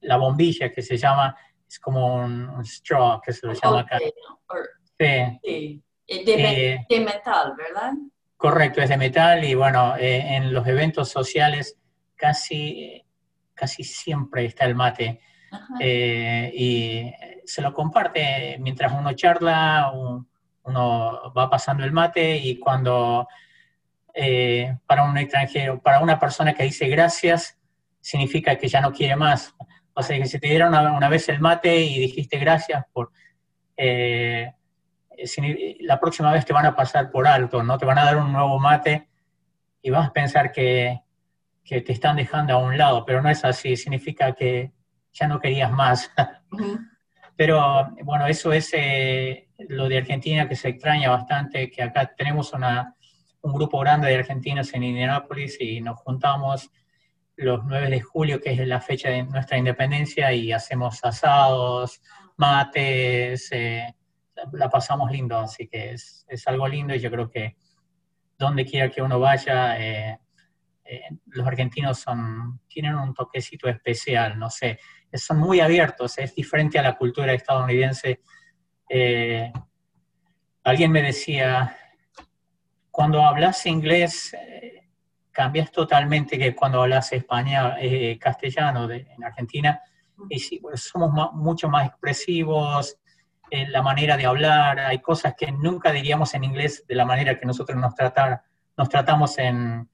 la 0.00 0.16
bombilla 0.16 0.72
que 0.72 0.82
se 0.82 0.96
llama, 0.96 1.36
es 1.70 1.78
como 1.78 2.16
un, 2.16 2.64
straw 2.64 3.20
que 3.20 3.32
se 3.32 3.46
lo 3.46 3.52
llama 3.52 3.80
acá. 3.80 3.98
sí. 3.98 5.82
De, 6.08 6.84
de, 6.88 7.00
metal, 7.00 7.54
¿verdad? 7.56 7.92
Correcto, 8.36 8.82
es 8.82 8.88
de 8.88 8.96
metal 8.96 9.44
y 9.44 9.54
bueno, 9.54 9.94
eh, 9.96 10.34
en 10.34 10.52
los 10.52 10.66
eventos 10.66 11.08
sociales 11.08 11.78
casi, 12.16 13.00
casi 13.54 13.84
siempre 13.84 14.46
está 14.46 14.64
el 14.64 14.74
mate. 14.74 15.20
Eh, 15.78 16.50
y 16.52 17.12
se 17.44 17.62
lo 17.62 17.72
comparte 17.72 18.56
mientras 18.58 18.92
uno 18.92 19.12
charla, 19.12 19.92
uno 20.64 21.32
va 21.36 21.48
pasando 21.48 21.84
el 21.84 21.92
mate 21.92 22.36
y 22.36 22.58
cuando 22.58 23.28
eh, 24.12 24.76
para 24.86 25.04
un 25.04 25.16
extranjero, 25.18 25.80
para 25.80 26.00
una 26.00 26.18
persona 26.18 26.52
que 26.52 26.64
dice 26.64 26.88
gracias, 26.88 27.56
significa 28.00 28.56
que 28.56 28.66
ya 28.66 28.80
no 28.80 28.92
quiere 28.92 29.14
más. 29.14 29.54
O 30.00 30.02
sea, 30.02 30.18
que 30.18 30.26
si 30.26 30.38
te 30.38 30.48
dieron 30.48 30.74
una, 30.74 31.08
vez 31.08 31.28
el 31.28 31.40
mate 31.40 31.76
y 31.76 31.98
dijiste 31.98 32.38
gracias 32.38 32.84
por... 32.92 33.12
Eh, 33.76 34.52
la 35.80 36.00
próxima 36.00 36.32
vez 36.32 36.46
te 36.46 36.52
van 36.52 36.66
a 36.66 36.74
pasar 36.74 37.10
por 37.10 37.26
alto, 37.26 37.62
¿no? 37.62 37.76
Te 37.76 37.84
van 37.84 37.98
a 37.98 38.04
dar 38.04 38.16
un 38.16 38.32
nuevo 38.32 38.58
mate 38.58 39.08
y 39.82 39.90
vas 39.90 40.08
a 40.08 40.12
pensar 40.12 40.50
que, 40.50 41.02
que 41.62 41.82
te 41.82 41.92
están 41.92 42.16
dejando 42.16 42.54
a 42.54 42.58
un 42.58 42.76
lado, 42.78 43.04
pero 43.04 43.20
no 43.20 43.28
es 43.28 43.44
así, 43.44 43.76
significa 43.76 44.32
que 44.32 44.72
ya 45.12 45.28
no 45.28 45.40
querías 45.40 45.70
más. 45.70 46.10
Pero 47.36 47.90
bueno, 48.02 48.26
eso 48.26 48.52
es 48.52 48.70
eh, 48.74 49.48
lo 49.68 49.88
de 49.88 49.98
Argentina 49.98 50.48
que 50.48 50.56
se 50.56 50.68
extraña 50.68 51.10
bastante, 51.10 51.70
que 51.70 51.82
acá 51.82 52.12
tenemos 52.14 52.52
una, 52.52 52.94
un 53.40 53.52
grupo 53.52 53.78
grande 53.80 54.08
de 54.08 54.16
argentinos 54.16 54.72
en 54.74 54.82
Indianápolis 54.82 55.56
y 55.60 55.80
nos 55.80 55.98
juntamos 56.00 56.70
los 57.44 57.64
9 57.64 57.88
de 57.88 58.00
julio, 58.00 58.40
que 58.40 58.52
es 58.52 58.66
la 58.66 58.80
fecha 58.80 59.08
de 59.08 59.22
nuestra 59.24 59.56
independencia, 59.56 60.32
y 60.32 60.52
hacemos 60.52 61.02
asados, 61.02 62.00
mates, 62.36 63.48
eh, 63.52 63.94
la 64.52 64.68
pasamos 64.68 65.10
lindo, 65.10 65.38
así 65.38 65.68
que 65.68 65.92
es, 65.92 66.24
es, 66.28 66.46
algo 66.48 66.66
lindo 66.66 66.94
y 66.94 66.98
yo 66.98 67.10
creo 67.10 67.28
que 67.28 67.56
donde 68.38 68.64
quiera 68.64 68.90
que 68.90 69.02
uno 69.02 69.18
vaya, 69.20 69.78
eh, 69.78 70.18
eh, 70.84 71.02
los 71.26 71.46
argentinos 71.46 71.98
son, 71.98 72.60
tienen 72.66 72.94
un 72.94 73.12
toquecito 73.12 73.68
especial, 73.68 74.38
no 74.38 74.48
sé, 74.48 74.78
son 75.12 75.38
muy 75.38 75.60
abiertos, 75.60 76.18
es 76.18 76.34
diferente 76.34 76.78
a 76.78 76.82
la 76.82 76.96
cultura 76.96 77.32
estadounidense. 77.32 78.20
alguien 80.64 80.92
me 80.92 81.02
decía, 81.02 81.76
cuando 82.90 83.22
hablas 83.22 83.66
inglés, 83.66 84.34
cambias 85.30 85.70
totalmente 85.70 86.38
que 86.38 86.54
cuando 86.54 86.82
hablas 86.82 87.12
español, 87.12 87.74
eh, 87.78 88.18
castellano 88.18 88.90
en 88.90 89.24
Argentina, 89.24 89.80
y 90.28 90.38
sí, 90.38 90.58
pues 90.60 90.82
somos 90.82 91.32
mucho 91.32 91.68
más 91.68 91.86
expresivos 91.86 92.98
en 93.50 93.72
la 93.72 93.82
manera 93.82 94.16
de 94.16 94.26
hablar, 94.26 94.78
hay 94.78 95.00
cosas 95.00 95.34
que 95.36 95.50
nunca 95.50 95.92
diríamos 95.92 96.34
en 96.34 96.44
inglés 96.44 96.84
de 96.86 96.94
la 96.94 97.04
manera 97.04 97.38
que 97.38 97.46
nosotros 97.46 97.78
nos, 97.78 97.94
tratar, 97.94 98.42
nos 98.76 98.88
tratamos 98.88 99.38
en, 99.38 99.88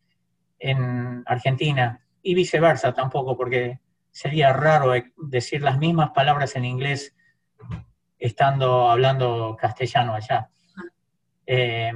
en 0.59 1.23
Argentina, 1.27 2.01
y 2.27 2.35
viceversa 2.35 2.93
tampoco, 2.93 3.37
porque 3.37 3.79
sería 4.11 4.53
raro 4.53 4.97
e, 4.97 5.13
decir 5.17 5.63
las 5.63 5.79
mismas 5.79 6.11
palabras 6.11 6.57
en 6.57 6.65
inglés 6.65 7.15
estando 8.19 8.91
hablando 8.91 9.57
castellano 9.57 10.15
allá. 10.15 10.51
Eh, 11.47 11.93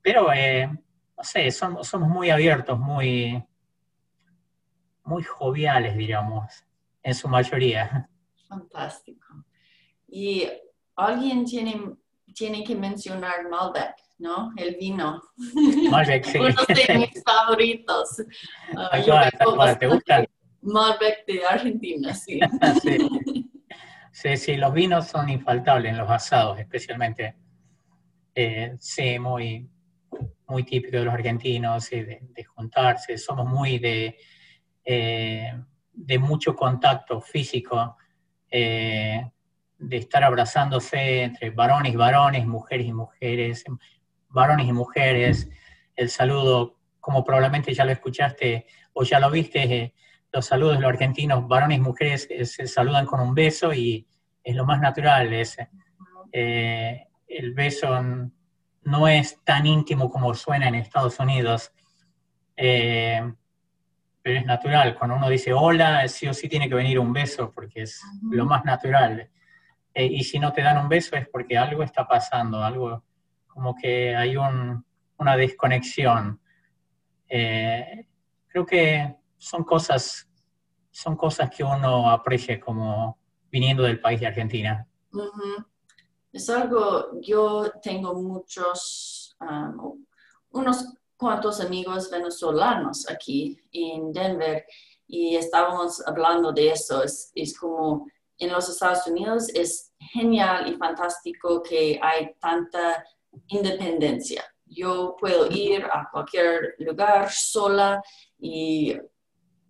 pero 0.00 0.32
eh, 0.32 0.70
no 1.18 1.24
sé, 1.24 1.50
somos, 1.50 1.92
muy 1.94 2.30
abiertos, 2.30 2.78
muy, 2.78 3.42
muy 5.02 5.24
joviales, 5.24 5.96
diríamos, 5.96 6.64
en 7.02 7.14
su 7.14 7.26
mayoría. 7.26 8.08
Fantástico. 8.48 9.26
Y 10.06 10.48
alguien 10.94 11.44
tiene, 11.44 11.96
tiene 12.32 12.62
que 12.62 12.76
mencionar 12.76 13.48
Malbec, 13.50 13.96
¿no? 14.18 14.52
El 14.56 14.76
vino. 14.76 15.20
Malbec, 15.90 16.24
sí. 16.24 16.38
Uno 16.38 16.54
de 16.68 16.98
mis 16.98 17.24
favoritos. 17.24 18.22
Uh, 18.72 19.76
¿Te 19.76 19.86
gusta? 19.88 20.24
Malbec 20.62 21.26
de 21.26 21.44
Argentina, 21.44 22.14
sí. 22.14 22.38
sí. 22.82 23.50
sí. 24.12 24.36
sí, 24.36 24.56
los 24.56 24.72
vinos 24.72 25.08
son 25.08 25.28
infaltables 25.28 25.90
en 25.90 25.98
los 25.98 26.08
asados, 26.08 26.60
especialmente. 26.60 27.34
Eh, 28.36 28.76
sí, 28.78 29.18
muy, 29.18 29.68
muy 30.48 30.64
típico 30.64 30.96
de 30.96 31.04
los 31.04 31.14
argentinos, 31.14 31.90
de, 31.90 32.44
juntarse, 32.44 33.18
somos 33.18 33.46
muy 33.46 33.78
de, 33.78 34.18
eh, 34.84 35.52
de 35.92 36.18
mucho 36.18 36.54
contacto 36.56 37.20
físico, 37.20 37.96
eh, 38.50 39.30
de 39.78 39.96
estar 39.96 40.24
abrazándose 40.24 41.22
entre 41.22 41.50
varones 41.50 41.92
y 41.92 41.96
varones, 41.96 42.46
mujeres 42.46 42.86
y 42.86 42.92
mujeres, 42.92 43.64
varones 44.28 44.66
y 44.66 44.72
mujeres, 44.72 45.48
el 45.94 46.08
saludo, 46.08 46.78
como 47.00 47.24
probablemente 47.24 47.74
ya 47.74 47.84
lo 47.84 47.92
escuchaste 47.92 48.66
o 48.92 49.02
ya 49.04 49.20
lo 49.20 49.30
viste, 49.30 49.94
los 50.32 50.46
saludos 50.46 50.76
de 50.76 50.82
los 50.82 50.90
argentinos, 50.90 51.46
varones 51.48 51.78
y 51.78 51.80
mujeres 51.80 52.26
eh, 52.30 52.44
se 52.44 52.66
saludan 52.66 53.06
con 53.06 53.20
un 53.20 53.34
beso 53.34 53.72
y 53.72 54.06
es 54.42 54.54
lo 54.54 54.64
más 54.64 54.80
natural. 54.80 55.30
Eh, 56.32 57.06
el 57.26 57.54
beso 57.54 57.98
no 58.88 59.06
es 59.06 59.38
tan 59.44 59.66
íntimo 59.66 60.10
como 60.10 60.34
suena 60.34 60.68
en 60.68 60.74
Estados 60.74 61.20
Unidos, 61.20 61.72
eh, 62.56 63.20
pero 64.22 64.40
es 64.40 64.46
natural. 64.46 64.96
Cuando 64.96 65.16
uno 65.16 65.28
dice 65.28 65.52
hola, 65.52 66.08
sí 66.08 66.26
o 66.26 66.32
sí 66.32 66.48
tiene 66.48 66.68
que 66.68 66.74
venir 66.74 66.98
un 66.98 67.12
beso 67.12 67.52
porque 67.54 67.82
es 67.82 68.00
lo 68.30 68.46
más 68.46 68.64
natural. 68.64 69.30
y 69.94 70.22
si 70.22 70.38
no 70.38 70.52
te 70.52 70.62
dan 70.62 70.78
un 70.78 70.88
beso 70.88 71.16
es 71.16 71.28
porque 71.28 71.58
algo 71.58 71.82
está 71.82 72.06
pasando, 72.06 72.62
algo 72.62 73.04
como 73.46 73.74
que 73.74 74.16
hay 74.16 74.36
una 74.36 75.36
desconexión. 75.36 76.40
creo 77.26 78.64
que 78.66 79.16
son 79.36 79.64
cosas, 79.64 80.30
son 80.90 81.16
cosas 81.16 81.50
que 81.50 81.62
uno 81.62 82.10
aprecia 82.10 82.58
como 82.58 83.18
viniendo 83.50 83.82
del 83.82 84.00
país 84.00 84.20
de 84.20 84.28
Argentina. 84.28 84.86
Es 86.38 86.48
algo, 86.50 87.20
yo 87.20 87.68
tengo 87.82 88.14
muchos, 88.14 89.36
um, 89.40 90.06
unos 90.50 90.84
cuantos 91.16 91.60
amigos 91.60 92.08
venezolanos 92.08 93.10
aquí 93.10 93.60
en 93.72 94.12
Denver 94.12 94.64
y 95.08 95.34
estábamos 95.34 96.00
hablando 96.06 96.52
de 96.52 96.70
eso. 96.70 97.02
Es, 97.02 97.58
como 97.58 98.06
en 98.38 98.52
los 98.52 98.68
Estados 98.68 99.04
Unidos 99.08 99.48
es 99.52 99.92
genial 99.98 100.72
y 100.72 100.76
fantástico 100.76 101.60
que 101.60 101.98
hay 102.00 102.32
tanta 102.40 103.04
independencia. 103.48 104.44
Yo 104.64 105.16
puedo 105.18 105.50
ir 105.50 105.84
a 105.86 106.08
cualquier 106.08 106.76
lugar 106.78 107.32
sola 107.32 108.00
y 108.38 108.96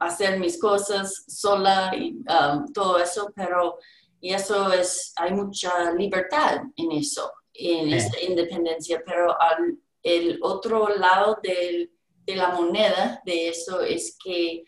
hacer 0.01 0.39
mis 0.39 0.61
cosas 0.61 1.25
sola 1.29 1.93
y 1.97 2.13
um, 2.13 2.71
todo 2.75 2.99
eso, 2.99 3.33
pero 3.35 3.79
y 4.21 4.33
eso 4.33 4.73
es, 4.73 5.13
hay 5.17 5.33
mucha 5.33 5.93
libertad 5.93 6.63
en 6.77 6.93
eso, 6.93 7.33
en 7.53 7.93
esta 7.93 8.21
independencia, 8.23 9.03
pero 9.05 9.41
al 9.41 9.79
el 10.03 10.39
otro 10.43 10.89
lado 10.89 11.39
de 11.43 11.91
la 12.27 12.51
moneda 12.51 13.21
de 13.25 13.49
eso 13.49 13.81
es 13.81 14.17
que 14.23 14.65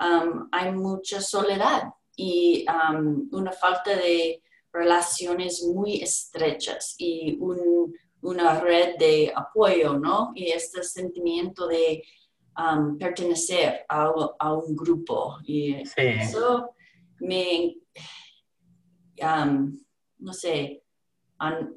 um, 0.00 0.48
hay 0.52 0.72
mucha 0.72 1.20
soledad 1.20 1.84
y 2.16 2.66
um, 2.68 3.28
una 3.32 3.52
falta 3.52 3.96
de 3.96 4.42
relaciones 4.72 5.62
muy 5.64 6.02
estrechas 6.02 6.94
y 6.98 7.38
una 8.20 8.60
red 8.60 8.96
de 8.98 9.32
apoyo, 9.34 9.98
¿no? 9.98 10.32
Y 10.34 10.50
este 10.50 10.82
sentimiento 10.82 11.66
de 11.66 12.02
Um, 12.58 12.98
pertenecer 12.98 13.84
a, 13.88 14.10
un 14.10 14.74
grupo. 14.74 15.38
Y 15.44 15.76
eso 15.96 16.74
me, 17.20 17.76
um, 19.22 19.78
no 20.18 20.32
sé, 20.32 20.82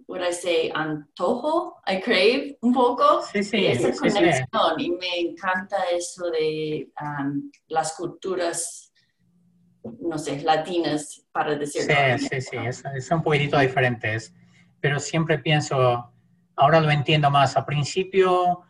what 0.07 0.21
I 0.21 0.31
say, 0.31 0.71
antojo, 0.73 1.75
I 1.85 2.01
crave 2.01 2.57
un 2.61 2.73
poco 2.73 3.21
sí, 3.31 3.43
sí, 3.43 3.65
esa 3.67 3.91
conexión 3.95 4.79
y 4.79 4.91
me 4.91 5.19
encanta 5.19 5.77
eso 5.91 6.29
de 6.31 6.91
um, 6.99 7.51
las 7.67 7.93
culturas, 7.93 8.91
no 9.99 10.17
sé, 10.17 10.41
latinas, 10.41 11.23
para 11.31 11.55
decirlo. 11.55 11.93
Sí, 12.17 12.41
sí, 12.41 12.41
sí, 12.41 13.01
son 13.01 13.19
un 13.19 13.23
poquitito 13.23 13.59
diferentes, 13.59 14.33
pero 14.79 14.99
siempre 14.99 15.37
pienso, 15.37 16.11
ahora 16.55 16.81
lo 16.81 16.89
entiendo 16.89 17.29
más, 17.29 17.55
a 17.55 17.65
principio 17.65 18.63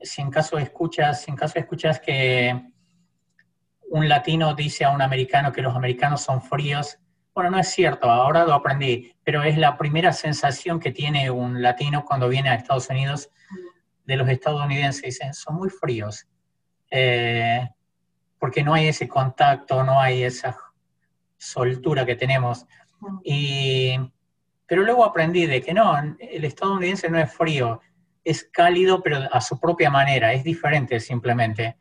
si 0.00 0.20
en 0.20 0.30
caso 0.30 0.58
escuchas, 0.58 1.26
en 1.28 1.36
caso 1.36 1.58
escuchas 1.58 2.00
que 2.00 2.60
un 3.90 4.08
latino 4.08 4.54
dice 4.54 4.84
a 4.84 4.90
un 4.90 5.02
americano 5.02 5.52
que 5.52 5.62
los 5.62 5.74
americanos 5.76 6.22
son 6.22 6.42
fríos, 6.42 6.98
bueno, 7.34 7.50
no 7.50 7.58
es 7.58 7.68
cierto, 7.68 8.10
ahora 8.10 8.44
lo 8.44 8.52
aprendí, 8.52 9.14
pero 9.24 9.42
es 9.42 9.56
la 9.56 9.78
primera 9.78 10.12
sensación 10.12 10.78
que 10.78 10.90
tiene 10.90 11.30
un 11.30 11.62
latino 11.62 12.04
cuando 12.04 12.28
viene 12.28 12.50
a 12.50 12.54
Estados 12.54 12.90
Unidos 12.90 13.30
de 14.04 14.16
los 14.16 14.28
estadounidenses, 14.28 15.02
dicen, 15.02 15.32
son 15.32 15.56
muy 15.56 15.70
fríos, 15.70 16.26
eh, 16.90 17.68
porque 18.38 18.62
no 18.62 18.74
hay 18.74 18.88
ese 18.88 19.08
contacto, 19.08 19.82
no 19.82 20.00
hay 20.00 20.24
esa 20.24 20.56
soltura 21.38 22.04
que 22.04 22.16
tenemos. 22.16 22.66
Y, 23.24 23.96
pero 24.66 24.82
luego 24.82 25.04
aprendí 25.04 25.46
de 25.46 25.62
que 25.62 25.72
no, 25.72 25.96
el 26.18 26.44
estadounidense 26.44 27.08
no 27.08 27.18
es 27.18 27.32
frío, 27.32 27.80
es 28.24 28.44
cálido, 28.44 29.02
pero 29.02 29.18
a 29.32 29.40
su 29.40 29.58
propia 29.58 29.90
manera, 29.90 30.32
es 30.32 30.44
diferente 30.44 31.00
simplemente, 31.00 31.76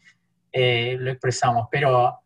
eh, 0.52 0.96
lo 0.98 1.12
expresamos, 1.12 1.68
pero 1.70 2.21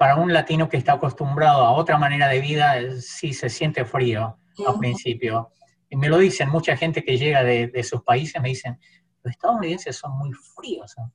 para 0.00 0.16
un 0.16 0.32
latino 0.32 0.66
que 0.66 0.78
está 0.78 0.94
acostumbrado 0.94 1.62
a 1.62 1.72
otra 1.72 1.98
manera 1.98 2.26
de 2.26 2.40
vida, 2.40 2.74
sí 3.02 3.34
se 3.34 3.50
siente 3.50 3.84
frío 3.84 4.38
al 4.66 4.78
principio. 4.78 5.52
Y 5.90 5.96
me 5.96 6.08
lo 6.08 6.16
dicen, 6.16 6.48
mucha 6.48 6.74
gente 6.74 7.04
que 7.04 7.18
llega 7.18 7.44
de, 7.44 7.84
sus 7.84 8.02
países 8.02 8.40
me 8.40 8.48
dicen, 8.48 8.80
los 9.22 9.32
estadounidenses 9.32 9.94
son 9.94 10.16
muy 10.16 10.32
fríos, 10.32 10.94
no, 10.96 11.12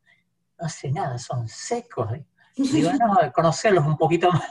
hace 0.60 0.92
nada, 0.92 1.18
son 1.18 1.48
secos. 1.48 2.12
Digo, 2.56 2.92
no, 2.94 3.32
conocerlos 3.34 3.88
un 3.88 3.98
poquito 3.98 4.32
más, 4.32 4.44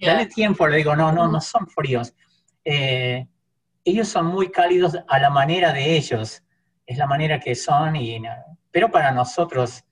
dale 0.00 0.24
tiempo, 0.24 0.66
le 0.66 0.78
digo, 0.78 0.96
no, 0.96 1.12
no, 1.12 1.28
no 1.28 1.38
son 1.38 1.66
fríos. 1.66 2.14
Eh, 2.64 3.28
ellos 3.84 4.08
son 4.08 4.28
muy 4.28 4.50
cálidos 4.50 4.96
a 5.06 5.18
la 5.18 5.28
manera 5.28 5.74
de 5.74 5.94
ellos 5.94 6.42
es 6.86 6.96
la 6.96 7.06
manera 7.06 7.38
que 7.38 7.54
son, 7.54 7.96
y, 7.96 8.18
pero 8.70 8.90
para 8.90 9.12
nosotros 9.12 9.84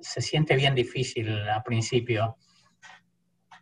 se 0.00 0.22
siente 0.22 0.56
bien 0.56 0.74
difícil 0.74 1.28
al 1.46 1.62
principio. 1.62 2.38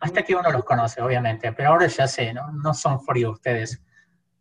Hasta 0.00 0.22
que 0.22 0.34
uno 0.34 0.50
los 0.50 0.64
conoce, 0.64 1.02
obviamente, 1.02 1.52
pero 1.52 1.70
ahora 1.70 1.86
ya 1.86 2.08
sé, 2.08 2.32
no, 2.32 2.50
no 2.52 2.72
son 2.72 3.00
fríos 3.00 3.34
ustedes. 3.34 3.82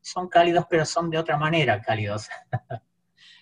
Son 0.01 0.29
cálidos, 0.29 0.65
pero 0.69 0.85
son 0.85 1.09
de 1.09 1.17
otra 1.17 1.37
manera 1.37 1.81
cálidos. 1.81 2.29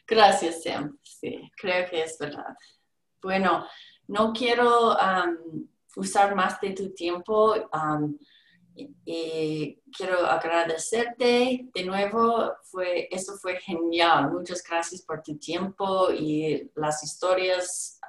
Gracias, 0.08 0.64
Sam. 0.64 0.98
Sí, 1.04 1.52
creo 1.56 1.88
que 1.90 2.02
es 2.02 2.18
verdad. 2.18 2.56
Bueno, 3.22 3.66
no 4.08 4.34
quiero 4.34 4.96
usar 5.96 6.34
más 6.34 6.60
de 6.62 6.72
tu 6.72 6.94
tiempo. 6.94 7.56
Y 9.06 9.82
quiero 9.96 10.26
agradecerte 10.26 11.68
de 11.74 11.84
nuevo, 11.84 12.54
fue, 12.64 13.08
eso 13.12 13.36
fue 13.38 13.60
genial. 13.60 14.32
Muchas 14.32 14.64
gracias 14.64 15.02
por 15.02 15.22
tu 15.22 15.38
tiempo 15.38 16.12
y 16.12 16.72
las 16.76 17.04
historias. 17.04 18.00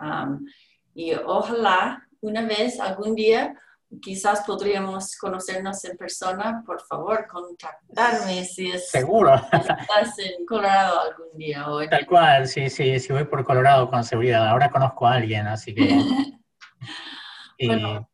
y 0.94 1.14
ojalá 1.14 2.06
una 2.20 2.42
vez, 2.42 2.80
algún 2.80 3.14
día, 3.14 3.54
quizás 4.02 4.42
podríamos 4.46 5.16
conocernos 5.16 5.84
en 5.84 5.96
persona. 5.96 6.62
Por 6.64 6.80
favor, 6.82 7.26
contactarme 7.26 8.44
si 8.44 8.70
es, 8.70 8.90
Seguro. 8.90 9.34
estás 9.34 10.18
en 10.18 10.44
Colorado 10.46 11.00
algún 11.00 11.38
día. 11.38 11.64
Tal 11.90 12.06
cual, 12.06 12.46
sí, 12.46 12.68
sí, 12.70 12.98
sí 13.00 13.12
voy 13.12 13.24
por 13.24 13.44
Colorado 13.44 13.88
con 13.88 14.04
seguridad. 14.04 14.48
Ahora 14.48 14.70
conozco 14.70 15.06
a 15.06 15.14
alguien, 15.14 15.46
así 15.46 15.74
que... 15.74 15.88
bueno. 17.66 18.08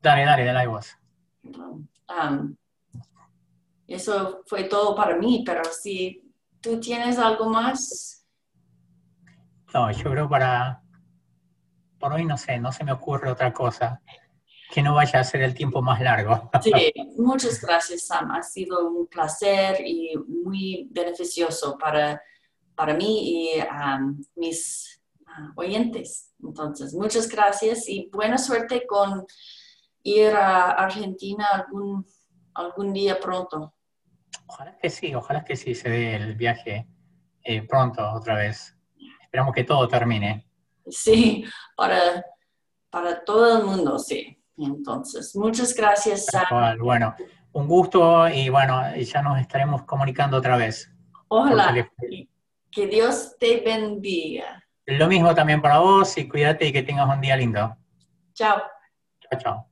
Dale, 0.00 0.24
dale, 0.24 0.44
dale 0.44 0.66
vos. 0.66 0.96
Um, 1.42 2.56
eso 3.86 4.42
fue 4.46 4.64
todo 4.64 4.94
para 4.94 5.16
mí, 5.16 5.42
pero 5.44 5.62
si 5.64 6.22
tú 6.60 6.78
tienes 6.78 7.18
algo 7.18 7.48
más. 7.48 8.26
No, 9.74 9.90
yo 9.90 10.10
creo 10.10 10.28
para, 10.28 10.82
por 11.98 12.12
hoy 12.12 12.24
no 12.24 12.36
sé, 12.36 12.58
no 12.58 12.72
se 12.72 12.84
me 12.84 12.92
ocurre 12.92 13.30
otra 13.30 13.52
cosa 13.52 14.00
que 14.70 14.82
no 14.82 14.94
vaya 14.94 15.20
a 15.20 15.24
ser 15.24 15.42
el 15.42 15.54
tiempo 15.54 15.82
más 15.82 16.00
largo. 16.00 16.50
Sí, 16.62 16.92
muchas 17.16 17.60
gracias 17.60 18.06
Sam, 18.06 18.30
ha 18.32 18.42
sido 18.42 18.88
un 18.88 19.06
placer 19.06 19.80
y 19.84 20.14
muy 20.26 20.88
beneficioso 20.90 21.76
para, 21.78 22.20
para 22.74 22.94
mí 22.94 23.54
y 23.54 23.60
um, 23.60 24.22
mis 24.36 25.00
uh, 25.20 25.60
oyentes. 25.60 26.34
Entonces, 26.42 26.94
muchas 26.94 27.28
gracias 27.28 27.88
y 27.88 28.08
buena 28.12 28.38
suerte 28.38 28.86
con 28.86 29.26
ir 30.02 30.30
a 30.30 30.70
Argentina 30.72 31.46
algún, 31.52 32.06
algún 32.54 32.92
día 32.92 33.18
pronto. 33.18 33.74
Ojalá 34.46 34.76
que 34.78 34.90
sí, 34.90 35.14
ojalá 35.14 35.44
que 35.44 35.56
sí 35.56 35.74
se 35.74 35.88
dé 35.90 36.16
el 36.16 36.34
viaje 36.34 36.86
eh, 37.42 37.62
pronto 37.62 38.08
otra 38.12 38.34
vez. 38.34 38.76
Esperamos 39.22 39.54
que 39.54 39.64
todo 39.64 39.88
termine. 39.88 40.47
Sí, 40.90 41.44
para, 41.76 42.24
para 42.90 43.24
todo 43.24 43.58
el 43.58 43.64
mundo, 43.64 43.98
sí. 43.98 44.38
Entonces, 44.56 45.34
muchas 45.36 45.74
gracias. 45.74 46.26
Bueno, 46.80 47.14
un 47.52 47.68
gusto 47.68 48.28
y 48.28 48.48
bueno, 48.48 48.82
ya 48.96 49.22
nos 49.22 49.40
estaremos 49.40 49.84
comunicando 49.84 50.36
otra 50.36 50.56
vez. 50.56 50.90
Ojalá. 51.28 51.88
Que 52.70 52.86
Dios 52.86 53.36
te 53.38 53.60
bendiga. 53.60 54.62
Lo 54.86 55.06
mismo 55.06 55.34
también 55.34 55.60
para 55.60 55.78
vos 55.78 56.16
y 56.18 56.28
cuídate 56.28 56.66
y 56.66 56.72
que 56.72 56.82
tengas 56.82 57.08
un 57.08 57.20
día 57.20 57.36
lindo. 57.36 57.76
Chao. 58.34 58.62
Chao, 59.20 59.40
chao. 59.40 59.67